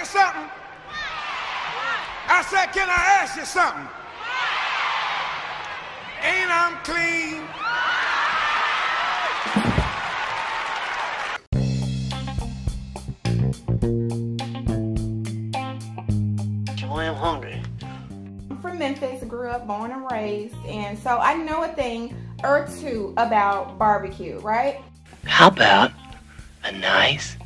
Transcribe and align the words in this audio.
you 0.00 0.06
something? 0.06 0.48
I 2.26 2.42
said, 2.48 2.72
can 2.72 2.88
I 2.88 3.20
ask 3.20 3.36
you 3.36 3.44
something? 3.44 3.86
Ain't 6.22 6.50
I'm 6.50 6.78
clean? 6.84 7.42
Boy, 16.88 17.00
I'm 17.00 17.14
hungry. 17.14 17.62
I'm 18.50 18.58
from 18.62 18.78
Memphis, 18.78 19.22
grew 19.24 19.50
up, 19.50 19.66
born 19.66 19.90
and 19.90 20.10
raised, 20.10 20.56
and 20.66 20.98
so 20.98 21.18
I 21.18 21.34
know 21.34 21.64
a 21.64 21.68
thing 21.74 22.16
or 22.42 22.66
two 22.80 23.12
about 23.18 23.76
barbecue, 23.76 24.38
right? 24.38 24.80
How 25.24 25.48
about 25.48 25.92
a 26.64 26.72
nice, 26.72 27.36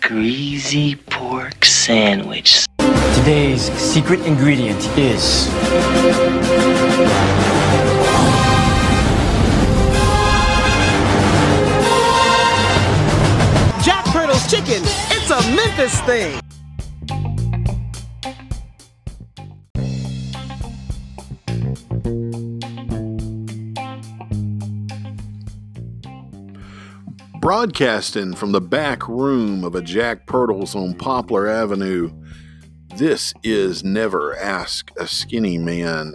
greasy 0.00 0.96
pork 0.96 1.63
sandwich? 1.84 2.64
Today's 3.14 3.70
secret 3.72 4.20
ingredient 4.20 4.80
is 4.96 5.48
Jack 13.84 14.06
Pirtle's 14.06 14.50
Chicken. 14.50 14.82
It's 15.10 15.30
a 15.30 15.54
Memphis 15.54 16.00
thing. 16.02 16.43
Broadcasting 27.44 28.34
from 28.34 28.52
the 28.52 28.60
back 28.62 29.06
room 29.06 29.64
of 29.64 29.74
a 29.74 29.82
Jack 29.82 30.26
Pirtles 30.26 30.74
on 30.74 30.94
Poplar 30.94 31.46
Avenue, 31.46 32.10
this 32.96 33.34
is 33.42 33.84
Never 33.84 34.34
Ask 34.38 34.90
a 34.98 35.06
Skinny 35.06 35.58
Man, 35.58 36.14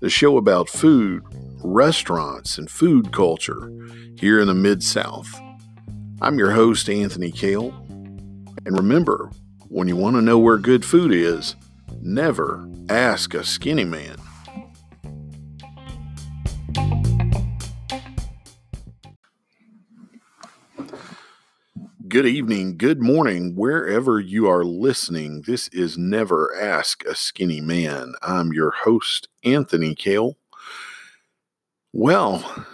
the 0.00 0.08
show 0.08 0.38
about 0.38 0.70
food, 0.70 1.24
restaurants, 1.62 2.56
and 2.56 2.70
food 2.70 3.12
culture 3.12 3.70
here 4.16 4.40
in 4.40 4.48
the 4.48 4.54
Mid 4.54 4.82
South. 4.82 5.28
I'm 6.22 6.38
your 6.38 6.52
host, 6.52 6.88
Anthony 6.88 7.32
Kail. 7.32 7.68
And 8.64 8.74
remember, 8.74 9.30
when 9.68 9.88
you 9.88 9.96
want 9.96 10.16
to 10.16 10.22
know 10.22 10.38
where 10.38 10.56
good 10.56 10.86
food 10.86 11.12
is, 11.12 11.54
never 12.00 12.66
ask 12.88 13.34
a 13.34 13.44
skinny 13.44 13.84
man. 13.84 14.16
Good 22.12 22.26
evening, 22.26 22.76
good 22.76 23.00
morning, 23.00 23.56
wherever 23.56 24.20
you 24.20 24.46
are 24.46 24.66
listening. 24.66 25.44
This 25.46 25.68
is 25.68 25.96
Never 25.96 26.54
Ask 26.54 27.02
a 27.06 27.14
Skinny 27.14 27.62
Man. 27.62 28.12
I'm 28.20 28.52
your 28.52 28.70
host, 28.70 29.28
Anthony 29.44 29.94
Kail. 29.94 30.36
Well, 31.94 32.66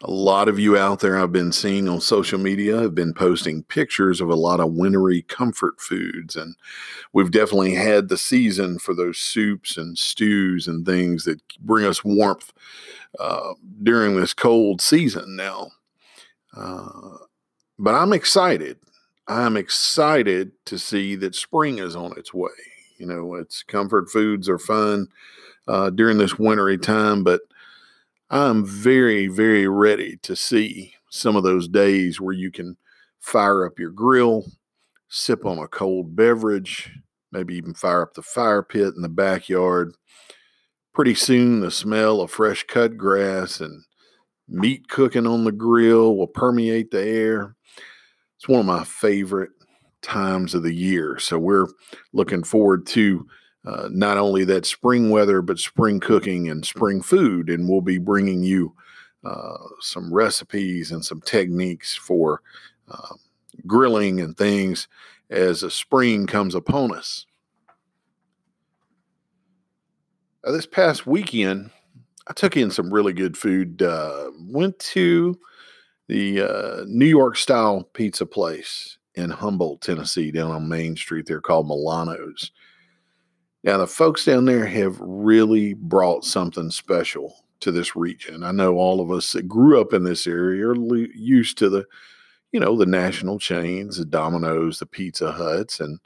a 0.00 0.08
lot 0.08 0.48
of 0.48 0.60
you 0.60 0.78
out 0.78 1.00
there 1.00 1.18
I've 1.18 1.32
been 1.32 1.50
seeing 1.50 1.88
on 1.88 2.00
social 2.00 2.38
media 2.38 2.82
have 2.82 2.94
been 2.94 3.12
posting 3.12 3.64
pictures 3.64 4.20
of 4.20 4.28
a 4.28 4.36
lot 4.36 4.60
of 4.60 4.74
wintry 4.74 5.22
comfort 5.22 5.80
foods. 5.80 6.36
And 6.36 6.54
we've 7.12 7.32
definitely 7.32 7.74
had 7.74 8.08
the 8.08 8.16
season 8.16 8.78
for 8.78 8.94
those 8.94 9.18
soups 9.18 9.76
and 9.76 9.98
stews 9.98 10.68
and 10.68 10.86
things 10.86 11.24
that 11.24 11.40
bring 11.58 11.84
us 11.84 12.04
warmth 12.04 12.52
uh, 13.18 13.54
during 13.82 14.14
this 14.14 14.34
cold 14.34 14.80
season 14.80 15.34
now. 15.34 15.72
Uh, 16.56 17.16
but 17.76 17.96
I'm 17.96 18.12
excited. 18.12 18.78
I'm 19.26 19.56
excited 19.56 20.52
to 20.66 20.78
see 20.78 21.16
that 21.16 21.34
spring 21.34 21.78
is 21.78 21.96
on 21.96 22.12
its 22.18 22.34
way. 22.34 22.50
You 22.98 23.06
know, 23.06 23.34
it's 23.34 23.62
comfort 23.62 24.10
foods 24.10 24.48
are 24.48 24.58
fun 24.58 25.08
uh, 25.66 25.90
during 25.90 26.18
this 26.18 26.38
wintry 26.38 26.78
time, 26.78 27.24
but 27.24 27.40
I'm 28.30 28.66
very, 28.66 29.28
very 29.28 29.66
ready 29.66 30.16
to 30.22 30.36
see 30.36 30.94
some 31.10 31.36
of 31.36 31.42
those 31.42 31.68
days 31.68 32.20
where 32.20 32.34
you 32.34 32.50
can 32.50 32.76
fire 33.20 33.64
up 33.64 33.78
your 33.78 33.90
grill, 33.90 34.44
sip 35.08 35.46
on 35.46 35.58
a 35.58 35.68
cold 35.68 36.14
beverage, 36.14 36.90
maybe 37.32 37.54
even 37.54 37.72
fire 37.74 38.02
up 38.02 38.14
the 38.14 38.22
fire 38.22 38.62
pit 38.62 38.94
in 38.94 39.02
the 39.02 39.08
backyard. 39.08 39.94
Pretty 40.92 41.14
soon, 41.14 41.60
the 41.60 41.70
smell 41.70 42.20
of 42.20 42.30
fresh 42.30 42.64
cut 42.64 42.96
grass 42.96 43.60
and 43.60 43.84
meat 44.48 44.88
cooking 44.88 45.26
on 45.26 45.44
the 45.44 45.52
grill 45.52 46.16
will 46.16 46.26
permeate 46.26 46.90
the 46.90 47.02
air. 47.02 47.56
It's 48.44 48.48
one 48.50 48.60
of 48.60 48.66
my 48.66 48.84
favorite 48.84 49.52
times 50.02 50.54
of 50.54 50.62
the 50.62 50.74
year. 50.74 51.18
So 51.18 51.38
we're 51.38 51.66
looking 52.12 52.42
forward 52.42 52.84
to 52.88 53.26
uh, 53.64 53.88
not 53.90 54.18
only 54.18 54.44
that 54.44 54.66
spring 54.66 55.08
weather, 55.08 55.40
but 55.40 55.58
spring 55.58 55.98
cooking 55.98 56.50
and 56.50 56.62
spring 56.62 57.00
food. 57.00 57.48
And 57.48 57.66
we'll 57.66 57.80
be 57.80 57.96
bringing 57.96 58.42
you 58.42 58.74
uh, 59.24 59.56
some 59.80 60.12
recipes 60.12 60.92
and 60.92 61.02
some 61.02 61.22
techniques 61.22 61.94
for 61.94 62.42
uh, 62.90 63.14
grilling 63.66 64.20
and 64.20 64.36
things 64.36 64.88
as 65.30 65.62
the 65.62 65.70
spring 65.70 66.26
comes 66.26 66.54
upon 66.54 66.94
us. 66.94 67.24
This 70.42 70.66
past 70.66 71.06
weekend, 71.06 71.70
I 72.26 72.34
took 72.34 72.58
in 72.58 72.70
some 72.70 72.92
really 72.92 73.14
good 73.14 73.38
food. 73.38 73.80
Uh, 73.80 74.32
went 74.38 74.78
to 74.80 75.34
the 76.08 76.42
uh, 76.42 76.84
New 76.86 77.06
York 77.06 77.36
style 77.36 77.88
pizza 77.92 78.26
place 78.26 78.98
in 79.14 79.30
Humboldt, 79.30 79.80
Tennessee, 79.80 80.30
down 80.30 80.50
on 80.50 80.68
Main 80.68 80.96
Street. 80.96 81.26
They're 81.26 81.40
called 81.40 81.68
Milano's. 81.68 82.50
Now, 83.62 83.78
the 83.78 83.86
folks 83.86 84.24
down 84.24 84.44
there 84.44 84.66
have 84.66 84.98
really 85.00 85.74
brought 85.74 86.24
something 86.24 86.70
special 86.70 87.44
to 87.60 87.72
this 87.72 87.96
region. 87.96 88.44
I 88.44 88.52
know 88.52 88.76
all 88.76 89.00
of 89.00 89.10
us 89.10 89.32
that 89.32 89.48
grew 89.48 89.80
up 89.80 89.94
in 89.94 90.04
this 90.04 90.26
area 90.26 90.68
are 90.68 90.76
used 91.14 91.56
to 91.58 91.70
the, 91.70 91.86
you 92.52 92.60
know, 92.60 92.76
the 92.76 92.84
national 92.84 93.38
chains, 93.38 93.96
the 93.96 94.04
Domino's, 94.04 94.80
the 94.80 94.86
Pizza 94.86 95.32
Huts, 95.32 95.80
and 95.80 95.98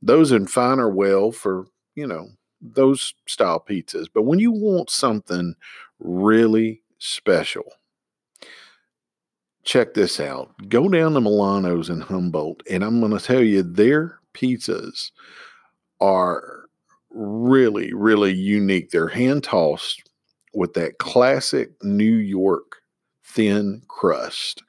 those 0.00 0.30
in 0.30 0.46
fine 0.46 0.78
are 0.78 0.90
well 0.90 1.32
for, 1.32 1.66
you 1.96 2.06
know, 2.06 2.28
those 2.60 3.14
style 3.26 3.64
pizzas. 3.68 4.06
But 4.12 4.22
when 4.22 4.38
you 4.38 4.52
want 4.52 4.90
something 4.90 5.56
really 5.98 6.82
special, 6.98 7.64
check 9.64 9.94
this 9.94 10.20
out. 10.20 10.50
Go 10.68 10.88
down 10.88 11.14
to 11.14 11.20
Milano's 11.20 11.88
in 11.88 12.00
Humboldt, 12.00 12.62
and 12.70 12.84
I'm 12.84 13.00
going 13.00 13.16
to 13.16 13.24
tell 13.24 13.42
you 13.42 13.62
their 13.62 14.18
pizzas 14.34 15.10
are 16.00 16.66
really, 17.10 17.92
really 17.92 18.32
unique. 18.32 18.90
They're 18.90 19.08
hand 19.08 19.44
tossed 19.44 20.02
with 20.54 20.74
that 20.74 20.98
classic 20.98 21.70
New 21.82 22.16
York 22.16 22.76
thin 23.24 23.82
crust, 23.88 24.62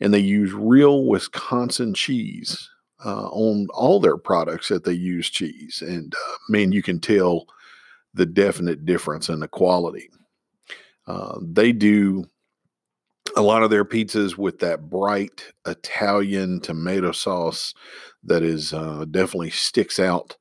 and 0.00 0.12
they 0.12 0.20
use 0.20 0.52
real 0.52 1.04
Wisconsin 1.06 1.94
cheese 1.94 2.70
uh, 3.04 3.26
on 3.28 3.66
all 3.74 4.00
their 4.00 4.16
products 4.16 4.68
that 4.68 4.84
they 4.84 4.92
use 4.92 5.28
cheese. 5.28 5.82
And 5.86 6.14
uh, 6.14 6.34
man, 6.48 6.72
you 6.72 6.82
can 6.82 7.00
tell 7.00 7.46
the 8.14 8.26
definite 8.26 8.86
difference 8.86 9.28
in 9.28 9.40
the 9.40 9.48
quality. 9.48 10.08
Uh, 11.06 11.38
they 11.42 11.72
do 11.72 12.24
a 13.36 13.42
lot 13.42 13.62
of 13.62 13.70
their 13.70 13.84
pizzas 13.84 14.38
with 14.38 14.58
that 14.60 14.88
bright 14.88 15.52
Italian 15.66 16.60
tomato 16.60 17.12
sauce 17.12 17.74
that 18.22 18.42
is 18.42 18.72
uh, 18.72 19.04
definitely 19.10 19.50
sticks 19.50 19.98
out 19.98 20.36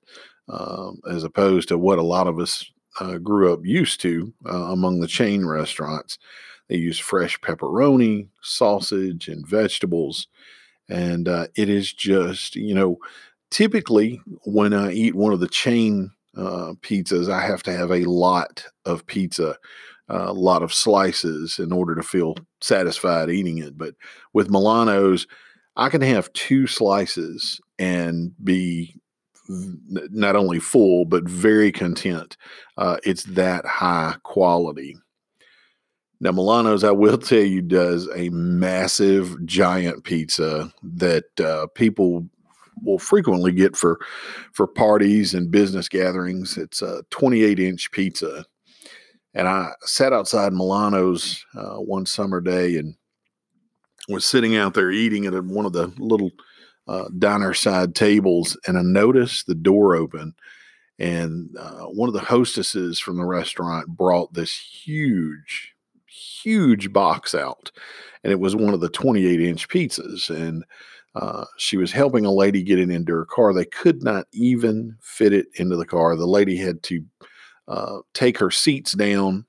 um, 0.49 0.99
as 1.09 1.23
opposed 1.23 1.67
to 1.69 1.77
what 1.77 1.99
a 1.99 2.03
lot 2.03 2.27
of 2.27 2.39
us 2.39 2.65
uh, 2.99 3.17
grew 3.17 3.51
up 3.51 3.59
used 3.63 3.99
to 4.01 4.33
uh, 4.45 4.71
among 4.71 4.99
the 4.99 5.07
chain 5.07 5.45
restaurants. 5.45 6.17
They 6.69 6.77
use 6.77 6.99
fresh 6.99 7.39
pepperoni, 7.39 8.27
sausage, 8.41 9.27
and 9.27 9.47
vegetables. 9.47 10.27
And 10.89 11.27
uh, 11.27 11.47
it 11.55 11.69
is 11.69 11.91
just, 11.91 12.55
you 12.55 12.75
know, 12.75 12.97
typically 13.51 14.21
when 14.45 14.73
I 14.73 14.91
eat 14.91 15.15
one 15.15 15.33
of 15.33 15.39
the 15.39 15.47
chain 15.47 16.11
uh, 16.37 16.73
pizzas, 16.81 17.31
I 17.31 17.41
have 17.41 17.63
to 17.63 17.73
have 17.73 17.91
a 17.91 18.05
lot 18.05 18.65
of 18.85 19.05
pizza, 19.05 19.57
a 20.09 20.33
lot 20.33 20.63
of 20.63 20.73
slices 20.73 21.59
in 21.59 21.71
order 21.71 21.95
to 21.95 22.03
feel 22.03 22.35
satisfied 22.61 23.29
eating 23.29 23.57
it. 23.59 23.77
But 23.77 23.95
with 24.33 24.49
Milano's, 24.49 25.27
I 25.75 25.89
can 25.89 26.01
have 26.01 26.31
two 26.33 26.67
slices 26.67 27.59
and 27.79 28.31
be 28.43 28.95
not 29.49 30.35
only 30.35 30.59
full 30.59 31.05
but 31.05 31.27
very 31.27 31.71
content. 31.71 32.37
Uh, 32.77 32.97
it's 33.03 33.23
that 33.23 33.65
high 33.65 34.15
quality. 34.23 34.95
Now, 36.19 36.31
Milano's, 36.31 36.83
I 36.83 36.91
will 36.91 37.17
tell 37.19 37.43
you, 37.43 37.61
does 37.61 38.07
a 38.15 38.29
massive 38.29 39.45
giant 39.45 40.03
pizza 40.03 40.71
that 40.81 41.39
uh, 41.39 41.67
people 41.75 42.27
will 42.81 42.99
frequently 42.99 43.51
get 43.51 43.75
for 43.75 43.99
for 44.53 44.65
parties 44.67 45.33
and 45.33 45.51
business 45.51 45.87
gatherings. 45.87 46.57
It's 46.57 46.81
a 46.81 47.03
28 47.11 47.59
inch 47.59 47.91
pizza, 47.91 48.45
and 49.33 49.47
I 49.47 49.71
sat 49.81 50.13
outside 50.13 50.53
Milano's 50.53 51.43
uh, 51.55 51.75
one 51.75 52.05
summer 52.05 52.39
day 52.41 52.77
and 52.77 52.95
was 54.09 54.25
sitting 54.25 54.55
out 54.55 54.73
there 54.73 54.91
eating 54.91 55.25
at 55.25 55.43
one 55.45 55.65
of 55.65 55.73
the 55.73 55.87
little 55.97 56.31
uh, 56.87 57.05
diner 57.17 57.53
side 57.53 57.95
tables, 57.95 58.57
and 58.67 58.77
I 58.77 58.81
noticed 58.81 59.47
the 59.47 59.55
door 59.55 59.95
open. 59.95 60.33
And 60.99 61.49
uh, 61.57 61.85
one 61.85 62.07
of 62.07 62.13
the 62.13 62.21
hostesses 62.21 62.99
from 62.99 63.17
the 63.17 63.25
restaurant 63.25 63.87
brought 63.87 64.33
this 64.33 64.55
huge, 64.55 65.73
huge 66.05 66.93
box 66.93 67.33
out. 67.33 67.71
And 68.23 68.31
it 68.31 68.39
was 68.39 68.55
one 68.55 68.73
of 68.73 68.79
the 68.79 68.89
28 68.89 69.41
inch 69.41 69.67
pizzas. 69.67 70.29
And 70.29 70.63
uh, 71.15 71.45
she 71.57 71.77
was 71.77 71.91
helping 71.91 72.25
a 72.25 72.31
lady 72.31 72.61
get 72.63 72.79
it 72.79 72.89
into 72.89 73.13
her 73.13 73.25
car. 73.25 73.53
They 73.53 73.65
could 73.65 74.03
not 74.03 74.27
even 74.33 74.95
fit 75.01 75.33
it 75.33 75.47
into 75.55 75.75
the 75.75 75.85
car. 75.85 76.15
The 76.15 76.27
lady 76.27 76.55
had 76.57 76.83
to 76.83 77.03
uh, 77.67 77.99
take 78.13 78.37
her 78.37 78.51
seats 78.51 78.93
down 78.93 79.45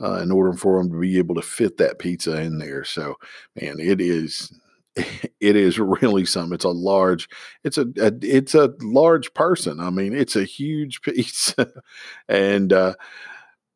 uh, 0.00 0.20
in 0.20 0.30
order 0.30 0.52
for 0.52 0.78
them 0.78 0.90
to 0.92 1.00
be 1.00 1.18
able 1.18 1.34
to 1.34 1.42
fit 1.42 1.76
that 1.78 1.98
pizza 1.98 2.40
in 2.40 2.58
there. 2.58 2.84
So, 2.84 3.16
man, 3.60 3.80
it 3.80 4.00
is 4.00 4.52
it 4.96 5.56
is 5.56 5.78
really 5.78 6.24
something. 6.24 6.54
It's 6.54 6.64
a 6.64 6.70
large, 6.70 7.28
it's 7.64 7.78
a, 7.78 7.86
a 7.98 8.12
it's 8.22 8.54
a 8.54 8.74
large 8.80 9.32
person. 9.34 9.80
I 9.80 9.90
mean, 9.90 10.14
it's 10.14 10.36
a 10.36 10.44
huge 10.44 11.02
piece, 11.02 11.54
and 12.28 12.72
uh, 12.72 12.94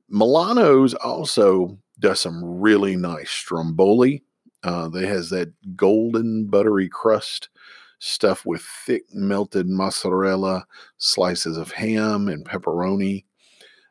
Milano's 0.09 0.95
also 0.95 1.79
does 1.99 2.21
some 2.21 2.43
really 2.43 2.97
nice 2.97 3.31
stromboli. 3.31 4.23
Uh, 4.63 4.89
they 4.89 5.07
has 5.07 5.31
that 5.31 5.53
golden 5.77 6.47
buttery 6.47 6.89
crust 6.89 7.49
stuffed 7.99 8.47
with 8.47 8.63
thick 8.63 9.05
melted 9.13 9.69
mozzarella, 9.69 10.67
slices 10.99 11.57
of 11.57 11.71
ham 11.71 12.29
and 12.29 12.45
pepperoni. 12.45 13.25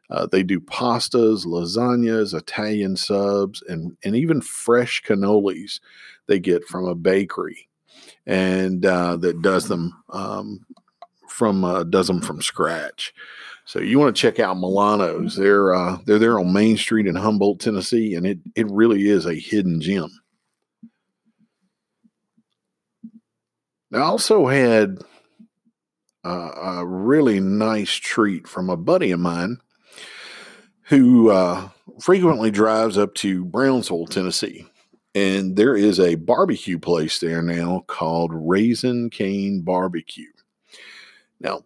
Uh, 0.10 0.26
they 0.26 0.42
do 0.42 0.60
pastas, 0.60 1.46
lasagnas, 1.46 2.34
Italian 2.34 2.96
subs, 2.96 3.62
and 3.68 3.96
and 4.04 4.16
even 4.16 4.42
fresh 4.42 5.04
cannolis 5.04 5.80
they 6.28 6.40
get 6.40 6.66
from 6.66 6.86
a 6.86 6.96
bakery, 6.96 7.70
and 8.26 8.86
uh, 8.86 9.18
that 9.18 9.42
does 9.42 9.68
them 9.68 9.94
um, 10.10 10.66
from 11.28 11.64
uh, 11.64 11.84
does 11.84 12.08
them 12.08 12.22
from 12.22 12.42
scratch. 12.42 13.14
So 13.66 13.80
you 13.80 14.00
want 14.00 14.16
to 14.16 14.20
check 14.20 14.40
out 14.40 14.58
Milano's? 14.58 15.36
They're 15.36 15.76
uh, 15.76 16.00
they're 16.06 16.18
there 16.18 16.40
on 16.40 16.52
Main 16.52 16.76
Street 16.76 17.06
in 17.06 17.16
Humboldt, 17.16 17.60
Tennessee, 17.60 18.16
and 18.16 18.26
it 18.26 18.40
it 18.56 18.66
really 18.72 19.08
is 19.08 19.28
a 19.28 19.36
hidden 19.36 19.80
gem. 19.80 20.10
I 23.94 24.00
also 24.00 24.48
had 24.48 24.98
uh, 26.24 26.52
a 26.80 26.86
really 26.86 27.40
nice 27.40 27.94
treat 27.94 28.48
from 28.48 28.70
a 28.70 28.78
buddy 28.78 29.12
of 29.12 29.20
mine 29.20 29.60
who 30.90 31.30
uh, 31.30 31.70
frequently 32.02 32.50
drives 32.50 32.98
up 32.98 33.14
to 33.14 33.46
Brownsville, 33.46 34.08
Tennessee. 34.08 34.66
And 35.14 35.56
there 35.56 35.76
is 35.76 36.00
a 36.00 36.16
barbecue 36.16 36.80
place 36.80 37.20
there 37.20 37.44
now 37.44 37.84
called 37.88 38.32
Raisin 38.34 39.12
Cane 39.12 39.62
Barbecue. 39.62 40.32
Now, 41.40 41.64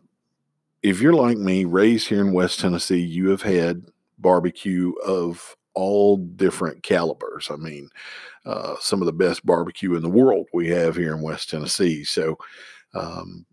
if 0.81 1.01
you're 1.01 1.13
like 1.13 1.37
me, 1.37 1.63
raised 1.63 2.09
here 2.09 2.19
in 2.19 2.33
West 2.33 2.59
Tennessee, 2.59 2.99
you 2.99 3.29
have 3.29 3.41
had 3.41 3.85
barbecue 4.17 4.91
of 5.05 5.55
all 5.73 6.17
different 6.17 6.83
calibers. 6.83 7.49
I 7.49 7.55
mean, 7.55 7.89
uh, 8.45 8.75
some 8.81 9.01
of 9.01 9.05
the 9.05 9.13
best 9.13 9.45
barbecue 9.45 9.95
in 9.95 10.03
the 10.03 10.09
world 10.09 10.47
we 10.53 10.67
have 10.69 10.97
here 10.97 11.15
in 11.15 11.21
West 11.21 11.49
Tennessee. 11.49 12.03
So, 12.03 12.37
um, 12.93 13.45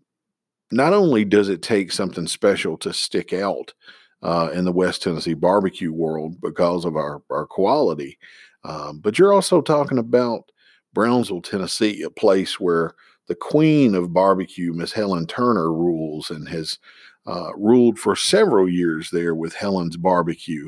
not 0.69 0.93
only 0.93 1.23
does 1.23 1.47
it 1.47 1.61
take 1.61 1.91
something 1.91 2.27
special 2.27 2.77
to 2.79 2.93
stick 2.93 3.31
out 3.33 3.73
uh, 4.23 4.49
in 4.53 4.65
the 4.65 4.71
West 4.71 5.01
Tennessee 5.01 5.33
barbecue 5.33 5.91
world 5.91 6.39
because 6.41 6.85
of 6.85 6.95
our, 6.95 7.21
our 7.29 7.45
quality. 7.45 8.17
Um, 8.63 8.99
but 8.99 9.17
you're 9.17 9.33
also 9.33 9.61
talking 9.61 9.97
about 9.97 10.51
Brownsville, 10.93 11.41
Tennessee, 11.41 12.03
a 12.03 12.09
place 12.09 12.59
where 12.59 12.93
the 13.27 13.35
queen 13.35 13.95
of 13.95 14.13
barbecue, 14.13 14.73
Miss 14.73 14.91
Helen 14.91 15.25
Turner, 15.25 15.71
rules 15.71 16.29
and 16.29 16.47
has 16.49 16.77
uh, 17.25 17.55
ruled 17.55 17.97
for 17.97 18.15
several 18.15 18.69
years 18.69 19.09
there 19.11 19.33
with 19.33 19.53
Helen's 19.53 19.97
Barbecue. 19.97 20.67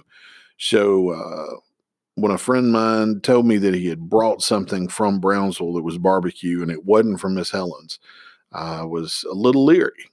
So, 0.57 1.09
uh, 1.09 1.59
when 2.15 2.31
a 2.31 2.38
friend 2.38 2.67
of 2.67 2.71
mine 2.71 3.21
told 3.21 3.47
me 3.47 3.57
that 3.57 3.73
he 3.73 3.88
had 3.88 4.07
brought 4.07 4.44
something 4.44 4.88
from 4.88 5.19
Brownsville 5.19 5.73
that 5.73 5.81
was 5.81 5.97
barbecue 5.97 6.61
and 6.61 6.69
it 6.69 6.85
wasn't 6.85 7.19
from 7.19 7.33
Miss 7.33 7.49
Helen's, 7.49 7.97
I 8.51 8.83
was 8.83 9.25
a 9.29 9.33
little 9.33 9.65
leery. 9.65 10.11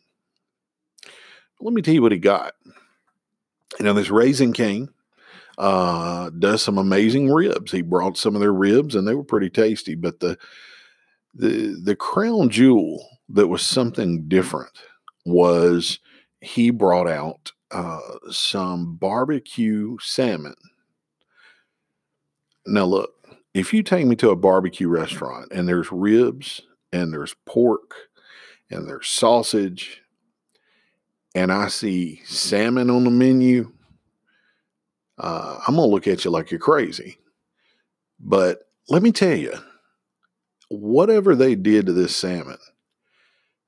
Let 1.61 1.75
me 1.75 1.83
tell 1.83 1.93
you 1.93 2.01
what 2.01 2.13
he 2.13 2.19
got 2.19 2.55
you 3.79 3.85
know, 3.85 3.93
this 3.93 4.11
Raising 4.11 4.53
King 4.53 4.89
uh, 5.59 6.31
does 6.31 6.63
some 6.63 6.79
amazing 6.79 7.31
ribs. 7.31 7.73
He 7.73 7.83
brought 7.83 8.17
some 8.17 8.35
of 8.35 8.41
their 8.41 8.53
ribs, 8.53 8.95
and 8.95 9.07
they 9.07 9.15
were 9.15 9.25
pretty 9.25 9.51
tasty. 9.51 9.95
But 9.95 10.21
the 10.21 10.39
the 11.35 11.79
the 11.83 11.97
crown 11.97 12.51
jewel 12.51 13.07
that 13.29 13.49
was 13.49 13.63
something 13.63 14.27
different 14.29 14.73
was 15.25 16.01
he 16.41 16.71
brought 16.71 17.09
out 17.09 17.53
uh, 17.71 18.01
some 18.31 18.97
barbecue 18.97 19.97
salmon. 20.01 20.55
Now, 22.67 22.85
look, 22.85 23.11
if 23.55 23.73
you 23.73 23.83
take 23.83 24.07
me 24.07 24.17
to 24.17 24.31
a 24.31 24.37
barbecue 24.37 24.89
restaurant 24.89 25.53
and 25.53 25.69
there's 25.69 25.93
ribs 25.93 26.63
and 26.93 27.13
there's 27.13 27.35
pork 27.47 27.95
and 28.71 28.89
there's 28.89 29.09
sausage 29.09 30.00
and 31.35 31.53
I 31.53 31.69
see 31.69 32.23
salmon 32.25 32.91
on 32.91 33.05
the 33.05 33.11
menu, 33.11 33.73
uh, 35.19 35.61
I'm 35.67 35.77
going 35.77 35.89
to 35.89 35.93
look 35.93 36.07
at 36.07 36.25
you 36.25 36.31
like 36.31 36.51
you're 36.51 36.61
crazy. 36.61 37.19
But 38.19 38.61
let 38.89 39.03
me 39.03 39.13
tell 39.13 39.37
you, 39.37 39.55
whatever 40.69 41.35
they 41.35 41.55
did 41.55 41.87
to 41.87 41.93
this 41.93 42.17
salmon 42.17 42.59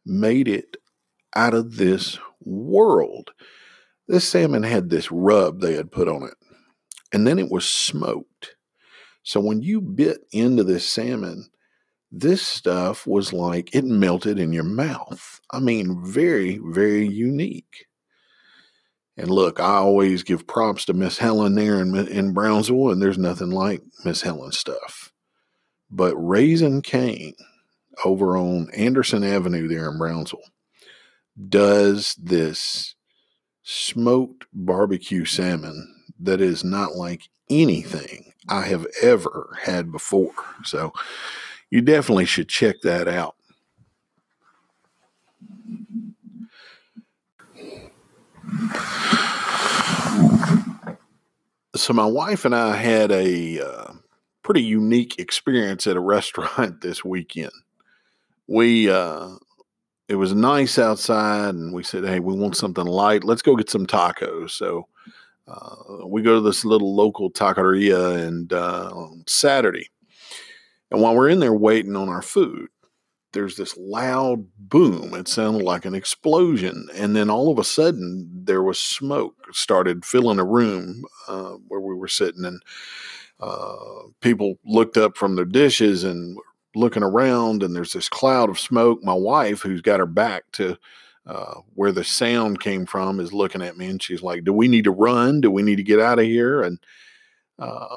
made 0.04 0.48
it 0.48 0.76
out 1.34 1.54
of 1.54 1.76
this 1.76 2.18
world. 2.40 3.30
This 4.08 4.28
salmon 4.28 4.62
had 4.62 4.90
this 4.90 5.10
rub 5.10 5.60
they 5.60 5.74
had 5.74 5.92
put 5.92 6.08
on 6.08 6.24
it, 6.24 6.34
and 7.12 7.26
then 7.26 7.38
it 7.38 7.50
was 7.50 7.66
smoked. 7.66 8.56
So 9.22 9.40
when 9.40 9.62
you 9.62 9.80
bit 9.80 10.18
into 10.32 10.64
this 10.64 10.86
salmon, 10.86 11.48
this 12.12 12.42
stuff 12.42 13.06
was 13.06 13.32
like 13.32 13.74
it 13.74 13.84
melted 13.84 14.38
in 14.38 14.52
your 14.52 14.64
mouth. 14.64 15.40
I 15.50 15.60
mean, 15.60 16.04
very, 16.04 16.60
very 16.62 17.08
unique. 17.08 17.86
And 19.16 19.30
look, 19.30 19.60
I 19.60 19.74
always 19.74 20.22
give 20.22 20.46
props 20.46 20.84
to 20.86 20.92
Miss 20.92 21.18
Helen 21.18 21.54
there 21.54 21.80
in, 21.80 21.94
in 22.08 22.32
Brownsville, 22.32 22.90
and 22.90 23.02
there's 23.02 23.18
nothing 23.18 23.50
like 23.50 23.82
Miss 24.04 24.22
Helen 24.22 24.52
stuff. 24.52 25.12
But 25.90 26.14
Raisin 26.16 26.82
Cane 26.82 27.34
over 28.04 28.36
on 28.36 28.68
Anderson 28.74 29.24
Avenue 29.24 29.68
there 29.68 29.90
in 29.90 29.98
Brownsville 29.98 30.40
does 31.48 32.14
this 32.14 32.94
smoked 33.62 34.46
barbecue 34.52 35.24
salmon 35.24 35.94
that 36.20 36.40
is 36.40 36.64
not 36.64 36.94
like 36.94 37.22
anything 37.48 38.32
I 38.48 38.62
have 38.62 38.86
ever 39.02 39.56
had 39.62 39.92
before. 39.92 40.32
So, 40.64 40.92
you 41.72 41.80
definitely 41.80 42.26
should 42.26 42.50
check 42.50 42.82
that 42.82 43.08
out. 43.08 43.34
So, 51.74 51.94
my 51.94 52.04
wife 52.04 52.44
and 52.44 52.54
I 52.54 52.76
had 52.76 53.10
a 53.10 53.66
uh, 53.66 53.92
pretty 54.42 54.62
unique 54.62 55.18
experience 55.18 55.86
at 55.86 55.96
a 55.96 56.00
restaurant 56.16 56.82
this 56.82 57.02
weekend. 57.02 57.52
We, 58.48 58.90
uh, 58.90 59.30
it 60.08 60.16
was 60.16 60.34
nice 60.34 60.78
outside, 60.78 61.54
and 61.54 61.72
we 61.72 61.84
said, 61.84 62.04
Hey, 62.04 62.20
we 62.20 62.34
want 62.34 62.54
something 62.54 62.84
light. 62.84 63.24
Let's 63.24 63.40
go 63.40 63.56
get 63.56 63.70
some 63.70 63.86
tacos. 63.86 64.50
So, 64.50 64.88
uh, 65.48 66.06
we 66.06 66.20
go 66.20 66.34
to 66.34 66.42
this 66.42 66.66
little 66.66 66.94
local 66.94 67.30
taqueria, 67.30 68.22
and 68.26 68.52
uh, 68.52 68.90
on 68.92 69.24
Saturday, 69.26 69.88
and 70.92 71.02
while 71.02 71.16
we're 71.16 71.28
in 71.28 71.40
there 71.40 71.54
waiting 71.54 71.96
on 71.96 72.08
our 72.08 72.22
food, 72.22 72.68
there's 73.32 73.56
this 73.56 73.76
loud 73.76 74.46
boom. 74.58 75.14
It 75.14 75.26
sounded 75.26 75.62
like 75.62 75.84
an 75.84 75.94
explosion. 75.94 76.88
And 76.94 77.16
then 77.16 77.30
all 77.30 77.50
of 77.50 77.58
a 77.58 77.64
sudden, 77.64 78.28
there 78.44 78.62
was 78.62 78.78
smoke 78.78 79.34
started 79.52 80.04
filling 80.04 80.38
a 80.38 80.44
room 80.44 81.04
uh, 81.28 81.52
where 81.68 81.80
we 81.80 81.94
were 81.94 82.08
sitting. 82.08 82.44
And 82.44 82.62
uh, 83.40 83.76
people 84.20 84.58
looked 84.64 84.96
up 84.96 85.16
from 85.16 85.36
their 85.36 85.46
dishes 85.46 86.04
and 86.04 86.38
looking 86.74 87.02
around. 87.02 87.62
And 87.62 87.74
there's 87.74 87.94
this 87.94 88.08
cloud 88.08 88.50
of 88.50 88.58
smoke. 88.58 89.02
My 89.02 89.14
wife, 89.14 89.62
who's 89.62 89.80
got 89.80 90.00
her 90.00 90.06
back 90.06 90.44
to 90.52 90.76
uh, 91.26 91.60
where 91.74 91.92
the 91.92 92.04
sound 92.04 92.60
came 92.60 92.84
from, 92.84 93.18
is 93.18 93.32
looking 93.32 93.62
at 93.62 93.78
me 93.78 93.86
and 93.86 94.02
she's 94.02 94.22
like, 94.22 94.44
Do 94.44 94.52
we 94.52 94.68
need 94.68 94.84
to 94.84 94.90
run? 94.90 95.40
Do 95.40 95.50
we 95.50 95.62
need 95.62 95.76
to 95.76 95.82
get 95.82 96.00
out 96.00 96.18
of 96.18 96.26
here? 96.26 96.60
And 96.60 96.78
uh, 97.58 97.96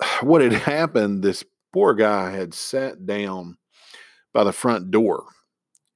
what 0.22 0.40
had 0.40 0.54
happened, 0.54 1.22
this 1.22 1.44
poor 1.72 1.94
guy 1.94 2.30
had 2.30 2.54
sat 2.54 3.06
down 3.06 3.56
by 4.32 4.44
the 4.44 4.52
front 4.52 4.90
door. 4.90 5.24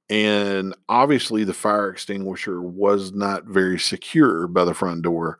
And 0.09 0.75
obviously, 0.89 1.43
the 1.43 1.53
fire 1.53 1.89
extinguisher 1.89 2.61
was 2.61 3.13
not 3.13 3.45
very 3.45 3.79
secure 3.79 4.47
by 4.47 4.65
the 4.65 4.73
front 4.73 5.03
door. 5.03 5.39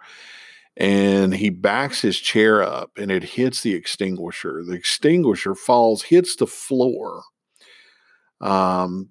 And 0.78 1.34
he 1.34 1.50
backs 1.50 2.02
his 2.02 2.18
chair 2.18 2.64
up 2.64 2.92
and 2.98 3.12
it 3.12 3.24
hits 3.24 3.62
the 3.62 3.74
extinguisher. 3.74 4.64
The 4.64 4.74
extinguisher 4.74 5.56
falls, 5.56 6.04
hits 6.04 6.38
the 6.38 6.48
floor. 6.48 7.24
Um, 8.40 9.10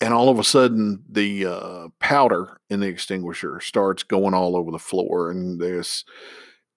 and 0.00 0.12
all 0.12 0.28
of 0.28 0.38
a 0.38 0.44
sudden, 0.44 1.02
the 1.08 1.46
uh, 1.46 1.88
powder 1.98 2.60
in 2.68 2.80
the 2.80 2.88
extinguisher 2.88 3.60
starts 3.60 4.02
going 4.02 4.34
all 4.34 4.56
over 4.56 4.70
the 4.70 4.78
floor, 4.78 5.30
and 5.30 5.60
this 5.60 6.04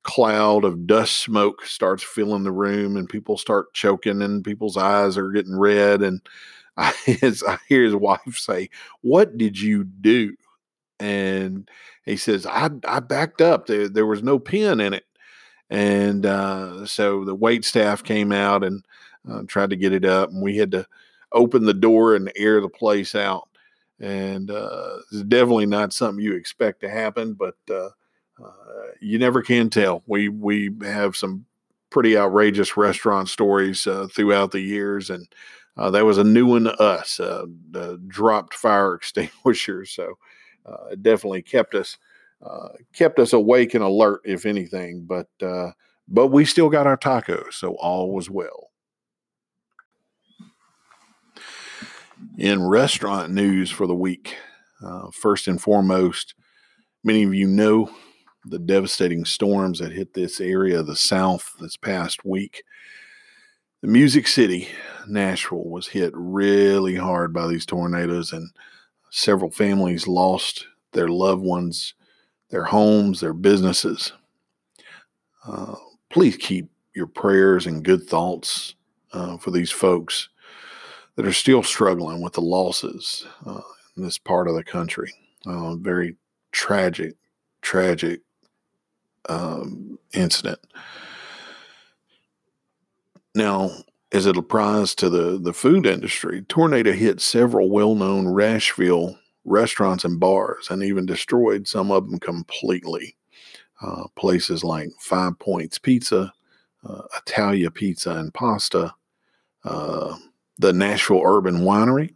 cloud 0.08 0.64
of 0.64 0.88
dust 0.88 1.18
smoke 1.18 1.66
starts 1.66 2.02
filling 2.02 2.44
the 2.44 2.52
room, 2.52 2.96
and 2.98 3.10
people 3.10 3.38
start 3.38 3.74
choking, 3.74 4.22
and 4.22 4.44
people's 4.44 4.78
eyes 4.78 5.18
are 5.18 5.32
getting 5.32 5.60
red. 5.60 6.02
And 6.02 6.22
I, 6.78 6.94
I 7.22 7.58
hear 7.68 7.84
his 7.84 7.96
wife 7.96 8.38
say, 8.38 8.70
"What 9.02 9.38
did 9.38 9.60
you 9.60 9.84
do?" 9.84 10.36
And 11.00 11.70
he 12.06 12.16
says, 12.18 12.46
"I 12.46 12.70
I 12.88 13.02
backed 13.02 13.42
up. 13.42 13.68
There 13.68 13.90
there 13.90 14.06
was 14.06 14.24
no 14.24 14.40
pin 14.40 14.80
in 14.80 14.94
it." 14.94 15.06
And 15.70 16.26
uh, 16.26 16.86
so 16.86 17.26
the 17.26 17.36
wait 17.36 17.66
staff 17.66 18.04
came 18.04 18.32
out 18.32 18.64
and 18.64 18.86
uh, 19.30 19.44
tried 19.48 19.72
to 19.72 19.76
get 19.76 19.94
it 19.94 20.06
up, 20.06 20.30
and 20.30 20.42
we 20.42 20.58
had 20.58 20.72
to 20.72 20.88
open 21.34 21.66
the 21.66 21.74
door 21.74 22.16
and 22.16 22.32
air 22.38 22.62
the 22.62 22.70
place 22.70 23.14
out. 23.14 23.50
And 24.00 24.52
uh, 24.52 24.98
it's 25.12 25.24
definitely 25.24 25.66
not 25.66 25.92
something 25.92 26.24
you 26.24 26.34
expect 26.36 26.82
to 26.82 26.90
happen, 26.90 27.34
but 27.34 27.56
uh, 28.42 28.48
uh, 28.48 28.92
you 29.00 29.20
never 29.20 29.42
can 29.42 29.70
tell. 29.70 30.04
We 30.06 30.30
we 30.30 30.72
have 30.82 31.16
some 31.16 31.46
pretty 31.90 32.18
outrageous 32.18 32.78
restaurant 32.78 33.30
stories 33.30 33.88
uh, 33.88 34.08
throughout 34.12 34.52
the 34.52 34.60
years, 34.60 35.10
and 35.10 35.28
uh, 35.78 35.90
that 35.92 36.06
was 36.06 36.18
a 36.18 36.24
new 36.24 36.46
one 36.46 36.66
to 36.66 36.82
us. 36.82 37.20
Uh, 37.20 37.46
dropped 38.08 38.54
fire 38.54 38.94
extinguisher, 38.96 39.86
so 39.86 40.18
it 40.92 41.02
definitely 41.02 41.42
kept 41.42 41.76
us 41.76 41.98
kept 42.94 43.20
us 43.20 43.34
awake 43.34 43.74
and 43.74 43.84
alert, 43.84 44.22
if 44.26 44.46
anything. 44.46 45.06
But 45.06 45.28
but 46.08 46.28
we 46.28 46.46
still 46.46 46.70
got 46.70 46.88
our 46.88 46.98
tacos, 46.98 47.54
so 47.54 47.76
all 47.76 48.14
was 48.14 48.30
well. 48.30 48.72
In 52.38 52.64
restaurant 52.64 53.32
news 53.32 53.70
for 53.70 53.88
the 53.88 53.96
week, 53.96 54.36
uh, 54.84 55.10
first 55.12 55.48
and 55.48 55.62
foremost, 55.62 56.34
many 57.04 57.24
of 57.24 57.34
you 57.34 57.48
know 57.48 57.92
the 58.50 58.60
devastating 58.60 59.26
storms 59.26 59.80
that 59.80 59.92
hit 59.92 60.14
this 60.14 60.40
area 60.40 60.80
of 60.80 60.88
the 60.88 60.96
South 60.96 61.56
this 61.60 61.78
past 61.78 62.26
week. 62.26 62.64
The 63.82 63.88
Music 63.88 64.28
City, 64.28 64.68
Nashville, 65.08 65.70
was 65.70 65.88
hit 65.88 66.12
really 66.16 66.96
hard 66.96 67.34
by 67.34 67.48
these 67.48 67.66
tornadoes, 67.66 68.34
and 68.34 68.50
several 69.10 69.52
families 69.52 70.08
lost 70.08 70.66
their 70.94 71.10
loved 71.10 71.44
ones, 71.44 71.94
their 72.50 72.64
homes, 72.64 73.20
their 73.20 73.34
businesses. 73.34 74.14
Uh, 75.46 75.76
please 76.10 76.38
keep 76.38 76.70
your 76.96 77.08
prayers 77.08 77.68
and 77.68 77.84
good 77.84 78.04
thoughts 78.04 78.76
uh, 79.14 79.38
for 79.38 79.52
these 79.52 79.72
folks 79.72 80.30
that 81.16 81.28
are 81.28 81.34
still 81.34 81.64
struggling 81.64 82.22
with 82.22 82.34
the 82.34 82.42
losses 82.42 83.26
uh, 83.46 83.62
in 83.96 84.04
this 84.04 84.18
part 84.18 84.48
of 84.48 84.56
the 84.56 84.64
country. 84.64 85.14
Uh, 85.46 85.76
very 85.76 86.16
tragic, 86.52 87.16
tragic 87.62 88.22
um, 89.28 90.00
incident. 90.14 90.60
Now, 93.36 93.70
as 94.12 94.26
it 94.26 94.38
applies 94.38 94.96
to 94.96 95.10
the, 95.10 95.38
the 95.38 95.54
food 95.54 95.86
industry, 95.86 96.44
tornado 96.44 96.92
hit 96.92 97.22
several 97.22 97.70
well 97.70 97.96
known 97.96 98.36
Nashville 98.36 99.18
restaurants 99.46 100.04
and 100.04 100.20
bars 100.20 100.68
and 100.70 100.84
even 100.84 101.06
destroyed 101.06 101.68
some 101.68 101.92
of 101.92 102.10
them 102.10 102.20
completely. 102.20 103.16
Uh, 103.82 104.06
places 104.16 104.64
like 104.64 104.90
Five 105.00 105.38
Points 105.38 105.78
Pizza, 105.78 106.34
uh, 106.84 107.04
Italia 107.16 107.70
Pizza 107.70 108.12
and 108.12 108.34
Pasta, 108.34 108.94
uh, 109.66 110.16
the 110.58 110.74
Nashville 110.74 111.22
Urban 111.24 111.58
Winery, 111.60 112.16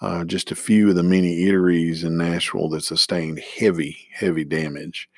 uh, 0.00 0.24
just 0.24 0.52
a 0.52 0.56
few 0.56 0.90
of 0.90 0.94
the 0.94 1.02
many 1.02 1.38
eateries 1.38 2.04
in 2.04 2.16
Nashville 2.16 2.68
that 2.68 2.84
sustained 2.84 3.40
heavy, 3.40 3.96
heavy 4.12 4.44
damage. 4.44 5.08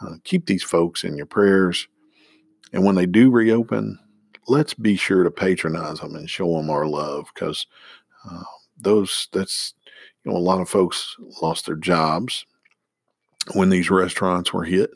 Uh, 0.00 0.16
keep 0.24 0.46
these 0.46 0.62
folks 0.62 1.04
in 1.04 1.16
your 1.16 1.26
prayers. 1.26 1.86
And 2.72 2.84
when 2.84 2.94
they 2.94 3.06
do 3.06 3.30
reopen, 3.30 3.98
let's 4.48 4.74
be 4.74 4.96
sure 4.96 5.22
to 5.22 5.30
patronize 5.30 6.00
them 6.00 6.14
and 6.14 6.28
show 6.28 6.56
them 6.56 6.70
our 6.70 6.86
love 6.86 7.30
because 7.34 7.66
uh, 8.28 8.42
those, 8.78 9.28
that's, 9.32 9.74
you 10.24 10.30
know, 10.30 10.36
a 10.36 10.38
lot 10.38 10.60
of 10.60 10.68
folks 10.68 11.16
lost 11.40 11.66
their 11.66 11.76
jobs 11.76 12.46
when 13.54 13.70
these 13.70 13.90
restaurants 13.90 14.52
were 14.52 14.64
hit. 14.64 14.90